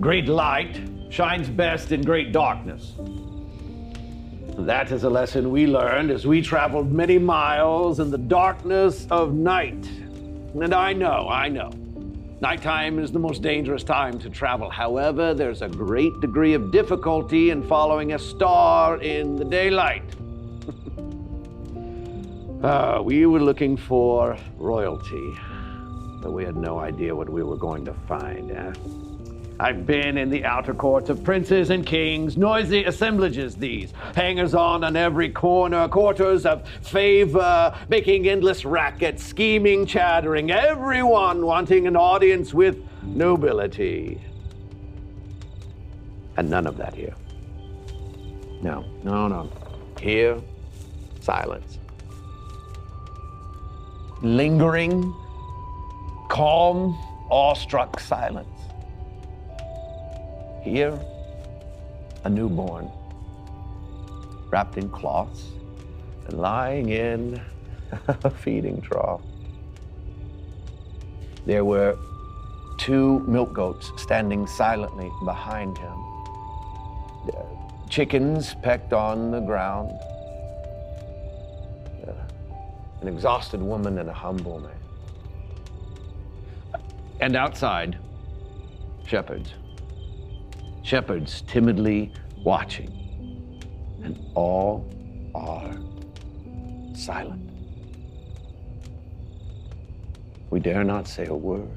[0.00, 2.94] Great light shines best in great darkness.
[4.58, 9.34] That is a lesson we learned as we traveled many miles in the darkness of
[9.34, 9.88] night.
[10.54, 11.70] And I know, I know,
[12.40, 14.70] nighttime is the most dangerous time to travel.
[14.70, 20.04] However, there's a great degree of difficulty in following a star in the daylight.
[22.58, 25.38] Uh, we were looking for royalty,
[26.20, 28.50] but we had no idea what we were going to find.
[28.50, 28.72] Eh?
[29.60, 34.84] I've been in the outer courts of princes and kings, noisy assemblages these, hangers on
[34.84, 42.54] on every corner, quarters of favor, making endless racket, scheming, chattering, everyone wanting an audience
[42.54, 44.20] with nobility.
[46.36, 47.14] And none of that here.
[48.62, 49.50] No, no, no.
[50.00, 50.40] Here,
[51.20, 51.78] silence
[54.22, 55.14] lingering,
[56.28, 56.98] calm,
[57.30, 58.57] awestruck silence.
[60.62, 60.98] Here,
[62.24, 62.90] a newborn
[64.50, 65.44] wrapped in cloths
[66.26, 67.40] and lying in
[68.08, 69.22] a feeding trough.
[71.46, 71.96] There were
[72.78, 76.04] two milk goats standing silently behind him.
[77.88, 79.90] Chickens pecked on the ground.
[83.00, 84.72] An exhausted woman and a humble man.
[87.20, 87.98] And outside,
[89.06, 89.54] shepherds.
[90.88, 92.88] Shepherds timidly watching.
[94.02, 94.90] And all
[95.34, 95.76] are
[96.94, 97.50] silent.
[100.48, 101.68] We dare not say a word.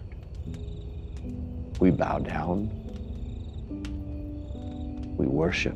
[1.82, 2.70] We bow down.
[5.18, 5.76] We worship.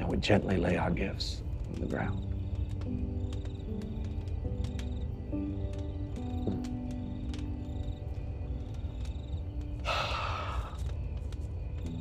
[0.00, 2.31] And we gently lay our gifts on the ground.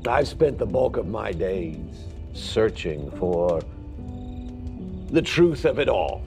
[0.08, 1.78] I've spent the bulk of my days
[2.34, 3.62] searching for
[5.12, 6.24] the truth of it all,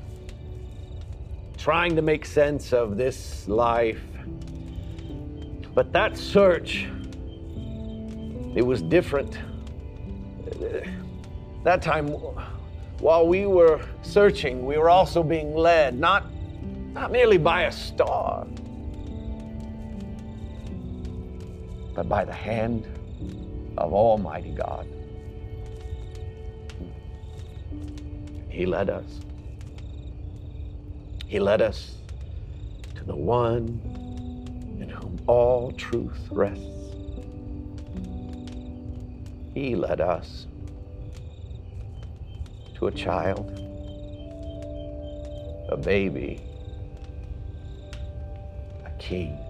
[1.58, 4.00] trying to make sense of this life.
[5.74, 6.86] But that search,
[8.54, 9.38] it was different.
[11.64, 12.08] That time,
[13.00, 16.26] while we were searching, we were also being led, not,
[16.92, 18.46] not merely by a star,
[21.96, 22.86] but by the hand
[23.76, 24.86] of Almighty God.
[28.48, 29.20] He led us.
[31.26, 31.96] He led us
[32.94, 33.80] to the one
[34.78, 36.64] in whom all truth rests.
[39.54, 40.46] He led us
[42.74, 43.50] to a child,
[45.68, 46.40] a baby,
[48.84, 49.43] a king.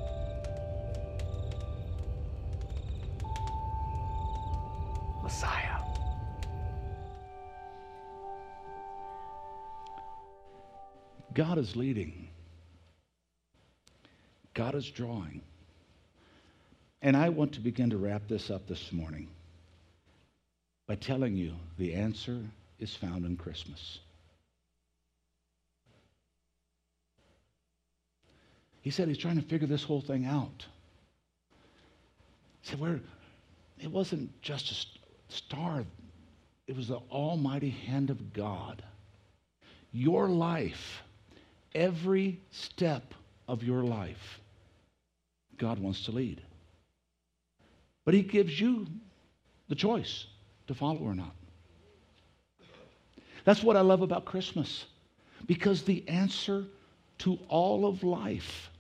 [11.34, 12.28] God is leading.
[14.54, 15.42] God is drawing.
[17.02, 19.28] And I want to begin to wrap this up this morning
[20.86, 22.40] by telling you the answer
[22.78, 23.98] is found in Christmas.
[28.80, 30.66] He said he's trying to figure this whole thing out.
[32.60, 33.00] He said, where
[33.80, 35.84] it wasn't just a star,
[36.66, 38.82] it was the almighty hand of God.
[39.92, 41.02] Your life,
[41.74, 43.14] every step
[43.48, 44.40] of your life,
[45.58, 46.40] God wants to lead.
[48.04, 48.86] But he gives you
[49.68, 50.26] the choice
[50.66, 51.34] to follow or not.
[53.44, 54.86] That's what I love about Christmas
[55.46, 56.64] because the answer
[57.18, 58.70] to all of life.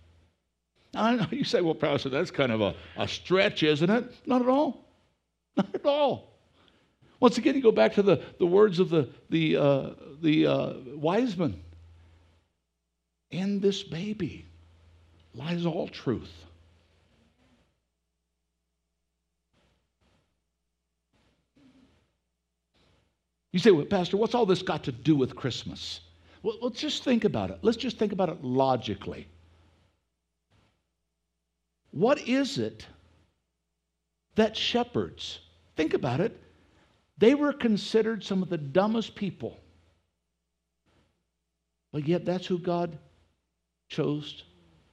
[0.94, 4.12] I know you say, well, Pastor, that's kind of a, a stretch, isn't it?
[4.26, 4.84] Not at all.
[5.56, 6.30] Not at all.
[7.20, 9.90] Once again, you go back to the, the words of the, the, uh,
[10.20, 11.60] the uh, wise men.
[13.34, 14.46] In this baby
[15.34, 16.32] lies all truth.
[23.50, 25.98] You say, well, Pastor, what's all this got to do with Christmas?
[26.44, 27.58] Well, let's just think about it.
[27.62, 29.26] Let's just think about it logically.
[31.90, 32.86] What is it
[34.36, 35.40] that shepherds,
[35.74, 36.40] think about it,
[37.18, 39.58] they were considered some of the dumbest people.
[41.90, 42.96] But yet, that's who God
[43.88, 44.44] chose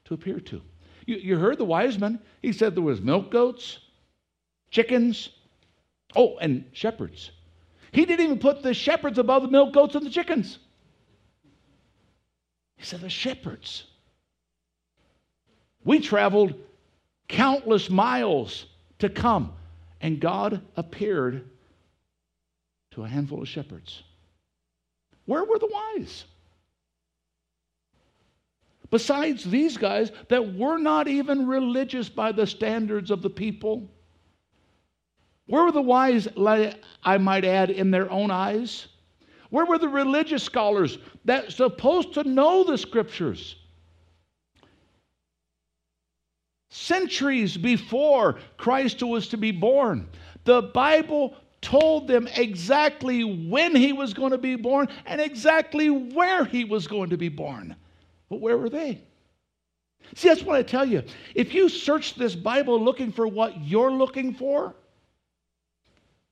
[0.06, 0.62] to appear to.
[1.06, 2.20] You, you heard the wise men.
[2.42, 3.80] He said there was milk goats,
[4.70, 5.30] chickens,
[6.16, 7.32] oh, and shepherds.
[7.92, 10.60] He didn't even put the shepherds above the milk goats and the chickens.
[12.78, 13.86] He said the shepherds.
[15.84, 16.56] We traveled
[17.28, 18.66] countless miles
[19.00, 19.54] to come,
[20.00, 21.50] and God appeared
[22.92, 24.04] to a handful of shepherds.
[25.26, 26.26] Where were the wise?
[28.92, 33.90] Besides these guys that were not even religious by the standards of the people,
[35.48, 38.88] where were the wise, I might add, in their own eyes?
[39.50, 43.56] Where were the religious scholars that supposed to know the scriptures?
[46.70, 50.08] Centuries before Christ was to be born,
[50.44, 56.44] the Bible told them exactly when he was going to be born and exactly where
[56.44, 57.76] he was going to be born.
[58.32, 59.02] But where were they?
[60.16, 61.04] See, that's what I tell you.
[61.36, 64.74] If you search this Bible looking for what you're looking for,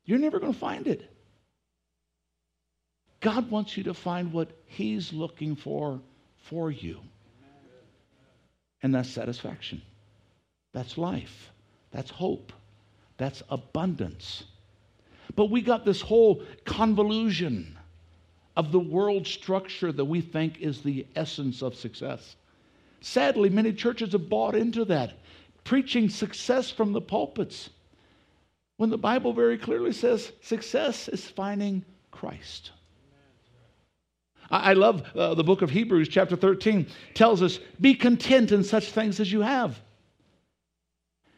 [0.06, 1.12] you're never going to find it.
[3.20, 6.00] God wants you to find what He's looking for
[6.44, 7.02] for you.
[8.82, 9.82] And that's satisfaction.
[10.72, 11.52] That's life.
[11.92, 12.54] That's hope.
[13.18, 14.46] That's abundance.
[15.36, 17.78] But we got this whole convolution
[18.60, 22.36] of the world structure that we think is the essence of success.
[23.00, 25.14] Sadly, many churches have bought into that,
[25.64, 27.70] preaching success from the pulpits,
[28.76, 32.72] when the Bible very clearly says success is finding Christ.
[34.52, 38.92] I love uh, the book of Hebrews, chapter 13, tells us, Be content in such
[38.92, 39.80] things as you have.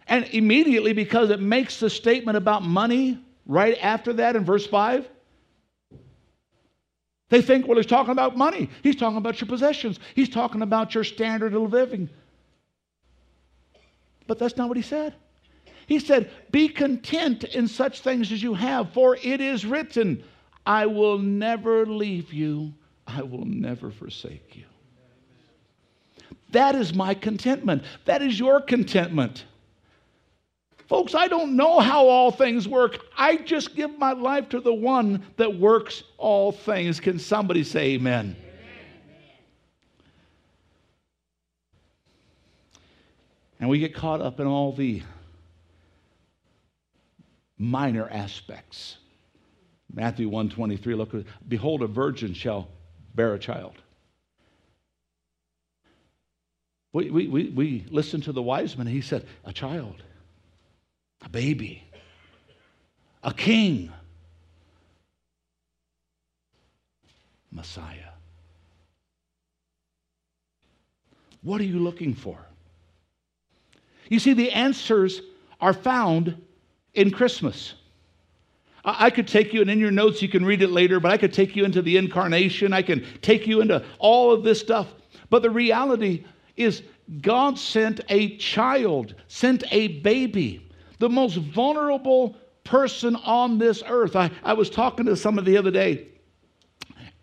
[0.08, 5.08] And immediately, because it makes the statement about money right after that in verse 5,
[7.32, 8.70] they think, well, he's talking about money.
[8.84, 10.00] He's talking about your possessions.
[10.16, 12.10] He's talking about your standard of living.
[14.28, 15.16] But that's not what he said.
[15.88, 20.24] He said, Be content in such things as you have, for it is written,
[20.66, 22.74] I will never leave you,
[23.08, 24.66] I will never forsake you.
[26.52, 27.84] That is my contentment.
[28.04, 29.46] That is your contentment.
[30.92, 33.00] Folks, I don't know how all things work.
[33.18, 37.00] I just give my life to the one that works all things.
[37.00, 38.36] Can somebody say amen?
[38.36, 39.16] amen.
[43.62, 45.02] And we get caught up in all the
[47.58, 48.98] minor aspects.
[49.94, 51.16] Matthew 123, look,
[51.48, 52.68] behold, a virgin shall
[53.16, 53.76] bear a child.
[56.92, 60.04] We, we, we, we listened to the wise man, he said, a child
[61.22, 61.84] a baby,
[63.24, 63.92] a king,
[67.52, 67.98] Messiah.
[71.44, 72.38] What are you looking for?
[74.10, 75.22] You see, the answers
[75.60, 76.36] are found
[76.94, 77.74] in Christmas.
[78.84, 81.18] I could take you, and in your notes you can read it later, but I
[81.18, 82.74] could take you into the incarnation.
[82.74, 84.88] I can take you into all of this stuff.
[85.30, 86.26] But the reality
[86.58, 86.82] is,
[87.22, 90.71] God sent a child, sent a baby
[91.02, 94.16] the most vulnerable person on this earth.
[94.16, 96.08] I, I was talking to someone the other day,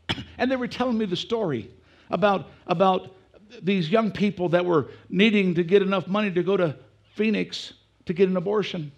[0.38, 1.70] and they were telling me the story
[2.10, 3.14] about, about
[3.62, 6.74] these young people that were needing to get enough money to go to
[7.14, 7.72] Phoenix
[8.06, 8.90] to get an abortion.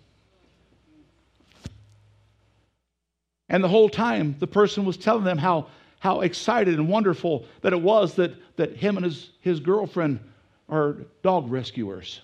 [3.51, 5.67] And the whole time, the person was telling them how,
[5.99, 10.21] how excited and wonderful that it was that, that him and his, his girlfriend
[10.71, 12.23] are dog rescuers.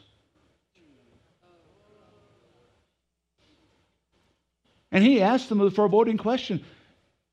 [4.92, 6.64] And he asked them the foreboding question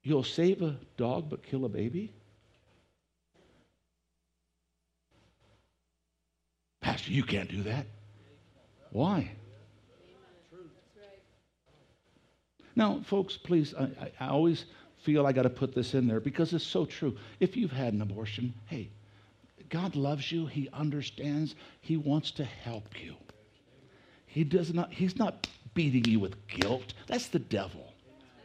[0.03, 2.11] You'll save a dog but kill a baby?
[6.81, 7.85] Pastor, you can't do that.
[8.91, 9.31] Why?
[12.75, 14.65] Now, folks, please, I, I always
[15.03, 17.15] feel I got to put this in there because it's so true.
[17.39, 18.89] If you've had an abortion, hey,
[19.69, 20.45] God loves you.
[20.45, 21.55] He understands.
[21.81, 23.15] He wants to help you.
[24.25, 26.93] He does not, he's not beating you with guilt.
[27.07, 27.93] That's the devil.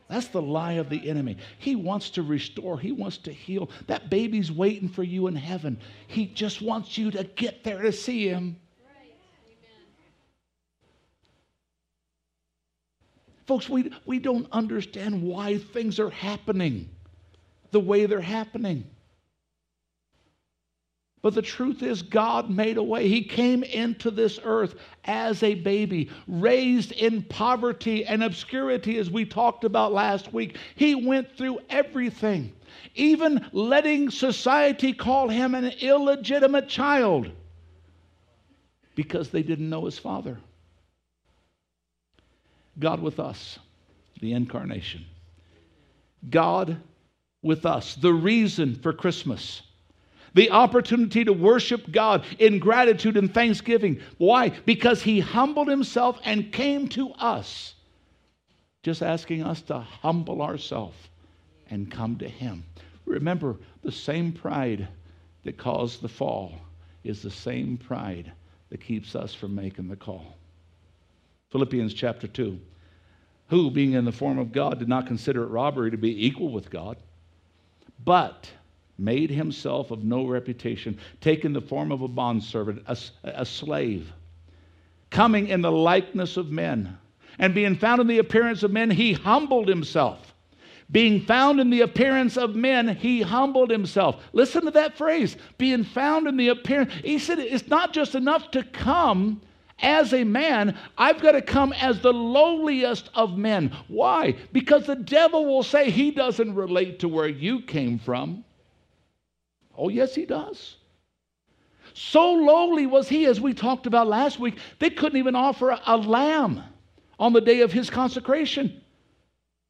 [0.09, 1.37] That's the lie of the enemy.
[1.59, 3.71] He wants to restore, he wants to heal.
[3.87, 5.79] That baby's waiting for you in heaven.
[6.07, 8.57] He just wants you to get there to see him.
[13.47, 16.91] Folks, we, we don't understand why things are happening
[17.71, 18.85] the way they're happening.
[21.21, 23.09] But the truth is, God made a way.
[23.09, 29.25] He came into this earth as a baby, raised in poverty and obscurity, as we
[29.25, 30.57] talked about last week.
[30.77, 32.53] He went through everything,
[32.95, 37.31] even letting society call him an illegitimate child
[38.95, 40.39] because they didn't know his father.
[42.79, 43.59] God with us,
[44.21, 45.05] the incarnation.
[46.31, 46.81] God
[47.43, 49.63] with us, the reason for Christmas
[50.39, 54.01] the opportunity to worship God in gratitude and thanksgiving.
[54.19, 54.51] Why?
[54.51, 57.75] Because he humbled himself and came to us,
[58.85, 60.97] just asking us to humble ourselves
[61.71, 62.63] and come to him.
[63.05, 64.87] Remember, the same pride
[65.43, 66.55] that caused the fall
[67.03, 68.31] is the same pride
[68.71, 70.37] that keeps us from making the call.
[71.51, 72.61] Philippians chapter 2.
[73.49, 76.53] Who, being in the form of God, did not consider it robbery to be equal
[76.53, 76.97] with God,
[78.05, 78.49] but
[78.99, 84.13] made himself of no reputation, taking the form of a bondservant, a, a slave,
[85.11, 86.99] coming in the likeness of men,
[87.39, 90.35] and being found in the appearance of men, he humbled himself.
[90.91, 94.17] Being found in the appearance of men, he humbled himself.
[94.33, 96.93] Listen to that phrase being found in the appearance.
[97.05, 99.43] He said it's not just enough to come
[99.81, 103.73] as a man, I've got to come as the lowliest of men.
[103.87, 104.35] Why?
[104.53, 108.45] Because the devil will say he doesn't relate to where you came from.
[109.79, 110.77] Oh, yes, he does.
[111.95, 115.97] So lowly was he, as we talked about last week, they couldn't even offer a
[115.97, 116.63] lamb
[117.19, 118.83] on the day of his consecration.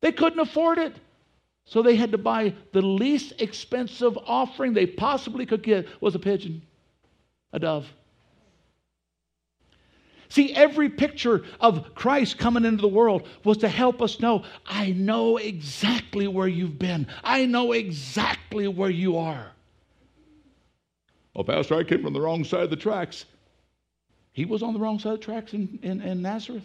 [0.01, 0.95] They couldn't afford it.
[1.67, 6.19] So they had to buy the least expensive offering they possibly could get was a
[6.19, 6.63] pigeon,
[7.53, 7.87] a dove.
[10.31, 14.93] See, every picture of Christ coming into the world was to help us know I
[14.93, 19.53] know exactly where you've been, I know exactly where you are.
[21.35, 23.25] Well, Pastor, I came from the wrong side of the tracks.
[24.33, 26.65] He was on the wrong side of the tracks in, in, in Nazareth,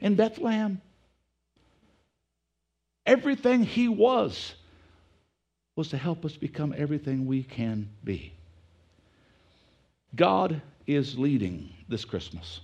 [0.00, 0.80] in Bethlehem.
[3.06, 4.54] Everything he was
[5.76, 8.32] was to help us become everything we can be.
[10.14, 12.60] God is leading this Christmas.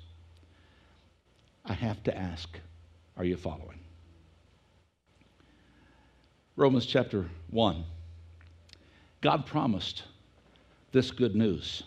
[1.65, 2.49] I have to ask,
[3.17, 3.79] are you following?
[6.57, 7.85] Romans chapter 1.
[9.21, 10.03] God promised
[10.93, 11.83] this good news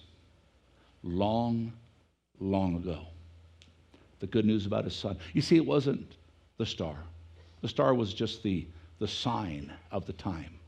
[1.04, 1.74] long,
[2.40, 3.00] long ago.
[4.20, 5.18] The good news about his son.
[5.34, 6.16] You see, it wasn't
[6.58, 6.98] the star.
[7.62, 8.68] The star was just the,
[9.00, 10.60] the sign of the time,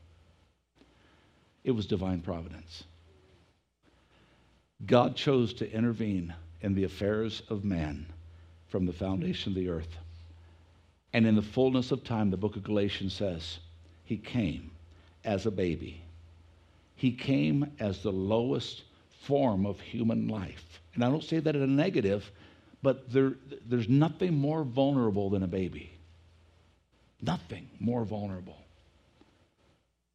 [1.64, 2.84] it was divine providence.
[4.86, 8.06] God chose to intervene in the affairs of man
[8.68, 9.96] from the foundation of the earth.
[11.14, 13.60] And in the fullness of time, the book of Galatians says,
[14.04, 14.72] He came
[15.24, 16.03] as a baby.
[16.96, 18.84] He came as the lowest
[19.24, 20.80] form of human life.
[20.96, 22.30] And I don't say that in a negative,
[22.82, 23.34] but there,
[23.68, 25.92] there's nothing more vulnerable than a baby.
[27.22, 28.58] Nothing more vulnerable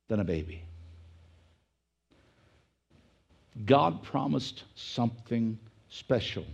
[0.09, 0.62] than a baby.
[3.64, 5.59] God promised something
[5.89, 6.45] special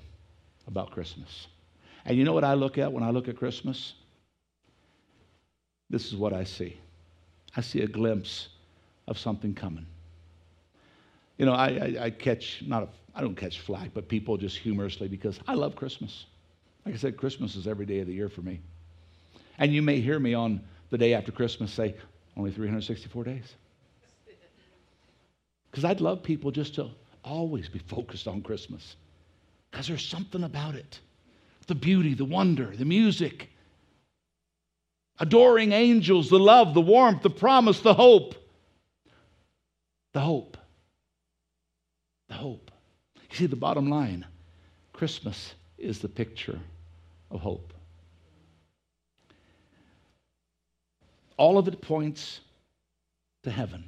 [0.66, 1.48] about Christmas.
[2.04, 3.94] And you know what I look at when I look at Christmas?
[5.90, 6.76] This is what I see
[7.56, 8.48] I see a glimpse
[9.06, 9.86] of something coming.
[11.38, 14.56] You know, I, I, I catch, not a, I don't catch flack, but people just
[14.56, 16.26] humorously because I love Christmas.
[16.84, 18.60] Like I said, Christmas is every day of the year for me.
[19.58, 20.60] And you may hear me on
[20.90, 21.94] the day after Christmas say,
[22.36, 23.54] only 364 days.
[25.70, 26.88] Because I'd love people just to
[27.24, 28.94] always be focused on Christmas.
[29.70, 31.00] Because there's something about it
[31.66, 33.50] the beauty, the wonder, the music,
[35.18, 38.34] adoring angels, the love, the warmth, the promise, the hope.
[40.12, 40.56] The hope.
[42.34, 42.72] The hope.
[43.30, 44.26] You see, the bottom line
[44.92, 46.58] Christmas is the picture
[47.30, 47.72] of hope.
[51.36, 52.40] All of it points
[53.44, 53.84] to heaven.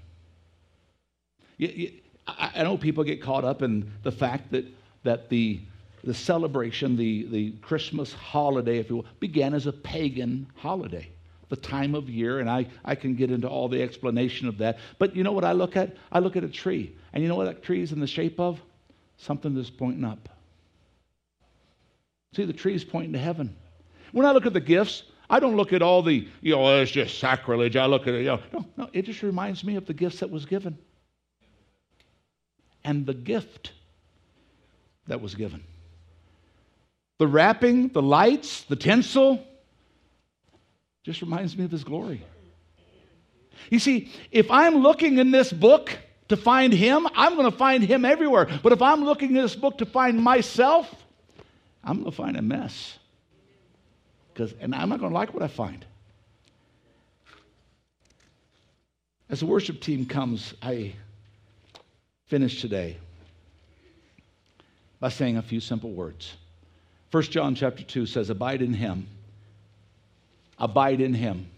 [1.58, 1.92] You, you,
[2.28, 4.64] I, know people get caught up in the fact that,
[5.02, 5.58] that the,
[6.04, 11.08] the celebration, the, the Christmas holiday, if you will, began as a pagan holiday,
[11.48, 14.78] the time of year, and I, I can get into all the explanation of that.
[14.98, 15.96] But you know what I look at?
[16.10, 18.40] I look at a tree, and you know what that tree is in the shape
[18.40, 18.60] of?
[19.16, 20.28] Something that's pointing up.
[22.34, 23.56] See, the tree is pointing to heaven.
[24.12, 26.82] When I look at the gifts, I don't look at all the, you know, oh,
[26.82, 27.76] it's just sacrilege.
[27.76, 30.20] I look at it, you know, no, no, it just reminds me of the gifts
[30.20, 30.78] that was given
[32.84, 33.72] and the gift
[35.08, 35.64] that was given.
[37.18, 39.44] The wrapping, the lights, the tinsel
[41.06, 42.20] just reminds me of his glory.
[43.70, 45.96] You see, if I'm looking in this book
[46.28, 48.48] to find him, I'm going to find him everywhere.
[48.60, 50.92] But if I'm looking in this book to find myself,
[51.84, 52.98] I'm going to find a mess.
[54.34, 55.86] Because, and I'm not going to like what I find.
[59.30, 60.92] As the worship team comes, I
[62.26, 62.96] finish today
[64.98, 66.34] by saying a few simple words.
[67.12, 69.06] 1 John chapter 2 says, Abide in him.
[70.58, 71.48] Abide in him.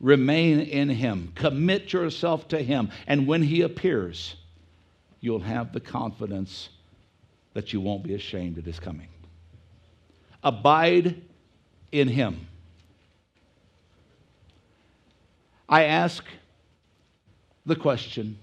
[0.00, 1.32] Remain in him.
[1.34, 2.90] Commit yourself to him.
[3.06, 4.36] And when he appears,
[5.20, 6.68] you'll have the confidence
[7.54, 9.08] that you won't be ashamed at his coming.
[10.42, 11.22] Abide
[11.92, 12.46] in him.
[15.68, 16.24] I ask
[17.64, 18.38] the question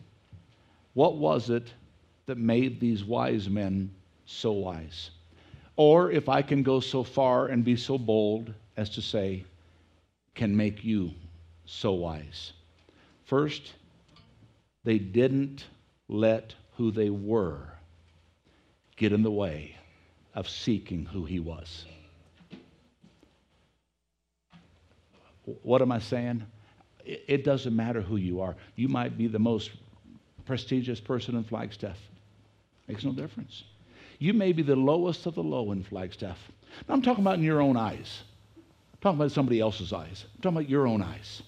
[0.94, 1.72] what was it
[2.26, 3.92] that made these wise men
[4.26, 5.12] so wise?
[5.76, 9.46] Or if I can go so far and be so bold as to say,
[10.34, 11.12] can make you
[11.66, 12.54] so wise.
[13.26, 13.74] First,
[14.84, 15.66] they didn't
[16.08, 17.60] let who they were
[18.98, 19.76] get in the way
[20.34, 21.86] of seeking who he was.
[25.64, 26.44] What am I saying?
[27.06, 28.56] It doesn't matter who you are.
[28.76, 29.72] You might be the most
[30.46, 31.98] prestigious person in Flagstaff.
[32.88, 33.64] Makes no difference.
[34.20, 36.38] You may be the lowest of the low in Flagstaff.
[36.88, 38.24] Now, I'm talking about in your own eyes.
[39.02, 40.26] Talking about somebody else's eyes.
[40.36, 41.42] I'm talking about your own eyes.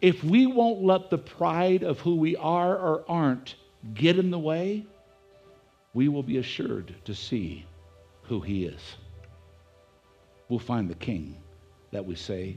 [0.00, 3.56] If we won't let the pride of who we are or aren't
[3.94, 4.86] get in the way,
[5.94, 7.64] we will be assured to see
[8.22, 8.80] who He is.
[10.48, 11.36] we'll find the king
[11.90, 12.56] that we say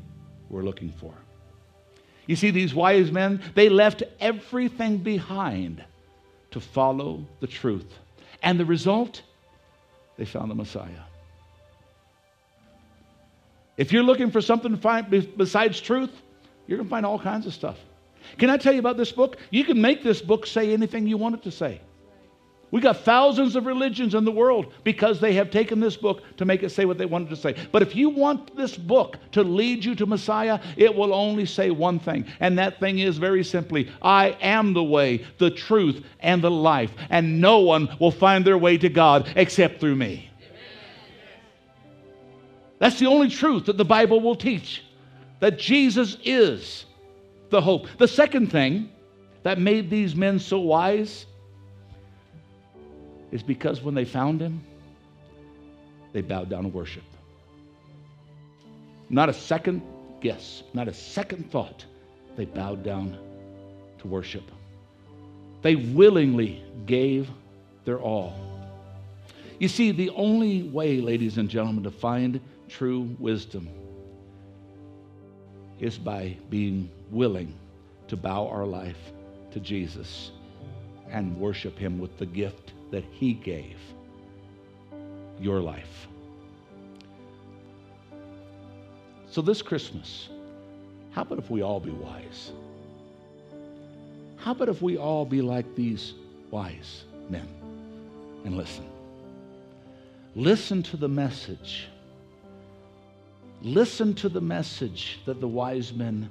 [0.49, 1.13] we're looking for.
[2.27, 5.83] You see, these wise men, they left everything behind
[6.51, 7.87] to follow the truth.
[8.43, 9.21] And the result,
[10.17, 11.06] they found the Messiah.
[13.77, 16.11] If you're looking for something to find besides truth,
[16.65, 17.77] you're going to find all kinds of stuff.
[18.37, 19.37] Can I tell you about this book?
[19.51, 21.81] You can make this book say anything you want it to say.
[22.69, 26.43] We got thousands of religions in the world because they have taken this book to
[26.43, 27.55] make it say what they wanted to say.
[27.71, 31.71] But if you want this book to lead you to Messiah, it will only say
[31.71, 32.25] one thing.
[32.41, 36.91] And that thing is very simply I am the way, the truth, and the life.
[37.09, 40.26] And no one will find their way to God except through me.
[42.79, 44.83] That's the only truth that the Bible will teach
[45.39, 46.85] that Jesus is
[47.49, 47.87] the hope.
[47.97, 48.89] The second thing
[49.43, 51.25] that made these men so wise
[53.31, 54.63] is because when they found him,
[56.13, 57.05] they bowed down and worshiped.
[59.09, 59.81] Not a second
[60.21, 61.85] guess, not a second thought.
[62.35, 63.17] They bowed down
[63.99, 64.43] to worship.
[65.61, 67.29] They willingly gave
[67.85, 68.33] their all.
[69.59, 73.69] You see, the only way, ladies and gentlemen, to find true wisdom
[75.79, 77.53] is by being willing
[78.07, 79.11] to bow our life
[79.51, 80.31] to Jesus
[81.09, 83.77] and worship Him with the gift that He gave
[85.39, 86.07] your life.
[89.29, 90.29] So, this Christmas,
[91.11, 92.51] how about if we all be wise?
[94.37, 96.13] How about if we all be like these
[96.49, 97.47] wise men
[98.45, 98.87] and listen?
[100.35, 101.87] Listen to the message.
[103.61, 106.29] Listen to the message that the wise men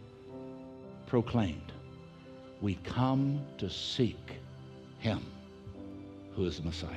[1.06, 1.72] proclaimed.
[2.60, 4.38] We come to seek
[4.98, 5.24] Him
[6.34, 6.90] who is the Messiah.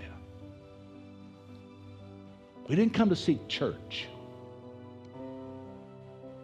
[2.67, 4.07] We didn't come to seek church.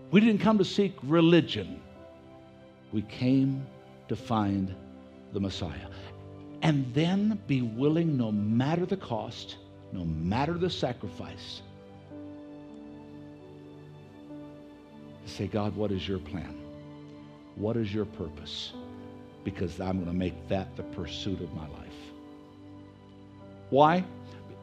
[0.09, 1.81] We didn't come to seek religion.
[2.91, 3.67] We came
[4.07, 4.73] to find
[5.33, 5.89] the Messiah.
[6.61, 9.57] And then be willing, no matter the cost,
[9.91, 11.61] no matter the sacrifice,
[15.35, 16.57] say, God, what is your plan?
[17.55, 18.73] What is your purpose?
[19.43, 21.93] Because I'm going to make that the pursuit of my life.
[23.69, 24.03] Why?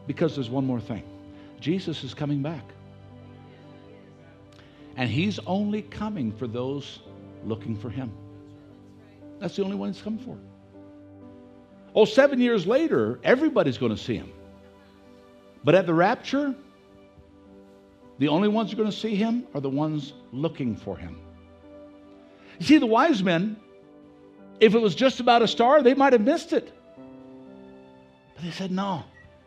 [0.06, 1.02] Because there's one more thing
[1.60, 2.64] Jesus is coming back.
[4.96, 7.00] And he's only coming for those
[7.44, 8.12] looking for him.
[9.38, 10.36] That's the only one he's coming for.
[11.94, 14.32] Oh, seven years later, everybody's going to see him.
[15.64, 16.54] But at the rapture,
[18.22, 21.18] the only ones who are going to see him are the ones looking for him.
[22.60, 23.56] You see, the wise men,
[24.60, 26.72] if it was just about a star, they might have missed it.
[28.36, 29.02] But they said, no,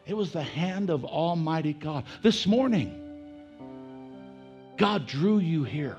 [0.05, 2.03] it was the hand of Almighty God.
[2.21, 3.01] This morning,
[4.76, 5.95] God drew you here.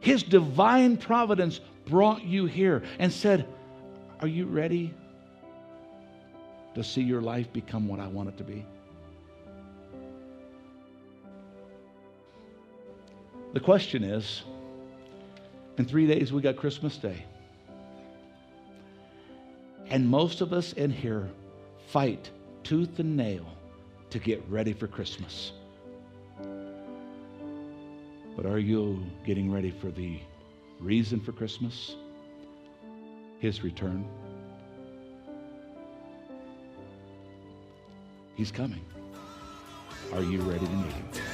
[0.00, 3.48] His divine providence brought you here and said,
[4.20, 4.92] Are you ready
[6.74, 8.66] to see your life become what I want it to be?
[13.54, 14.42] The question is
[15.78, 17.24] in three days, we got Christmas Day.
[19.86, 21.28] And most of us in here
[21.86, 22.30] fight
[22.62, 23.46] tooth and nail
[24.10, 25.52] to get ready for Christmas.
[28.36, 30.18] But are you getting ready for the
[30.78, 31.96] reason for Christmas?
[33.38, 34.06] His return.
[38.36, 38.84] He's coming.
[40.12, 41.27] Are you ready to meet him?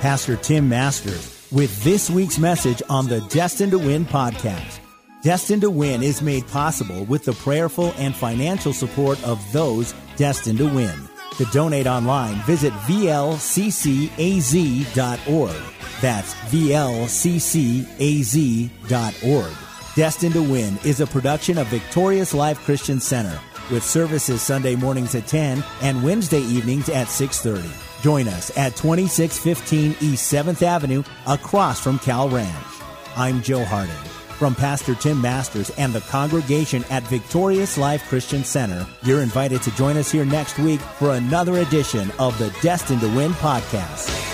[0.00, 4.80] Pastor Tim Masters with this week's message on the Destined to Win podcast.
[5.22, 10.56] Destined to Win is made possible with the prayerful and financial support of those destined
[10.58, 10.98] to win.
[11.36, 13.36] To donate online, visit vlccaz.org.
[16.00, 17.16] That's vlccaz.org.
[19.96, 23.38] Destined to Win is a production of Victorious Life Christian Center
[23.70, 27.70] with services Sunday mornings at 10 and Wednesday evenings at 6:30.
[28.02, 32.66] Join us at 2615 East 7th Avenue across from Cal Ranch.
[33.16, 33.94] I'm Joe Harding.
[34.38, 39.70] From Pastor Tim Masters and the congregation at Victorious Life Christian Center, you're invited to
[39.76, 44.29] join us here next week for another edition of the Destined to Win podcast.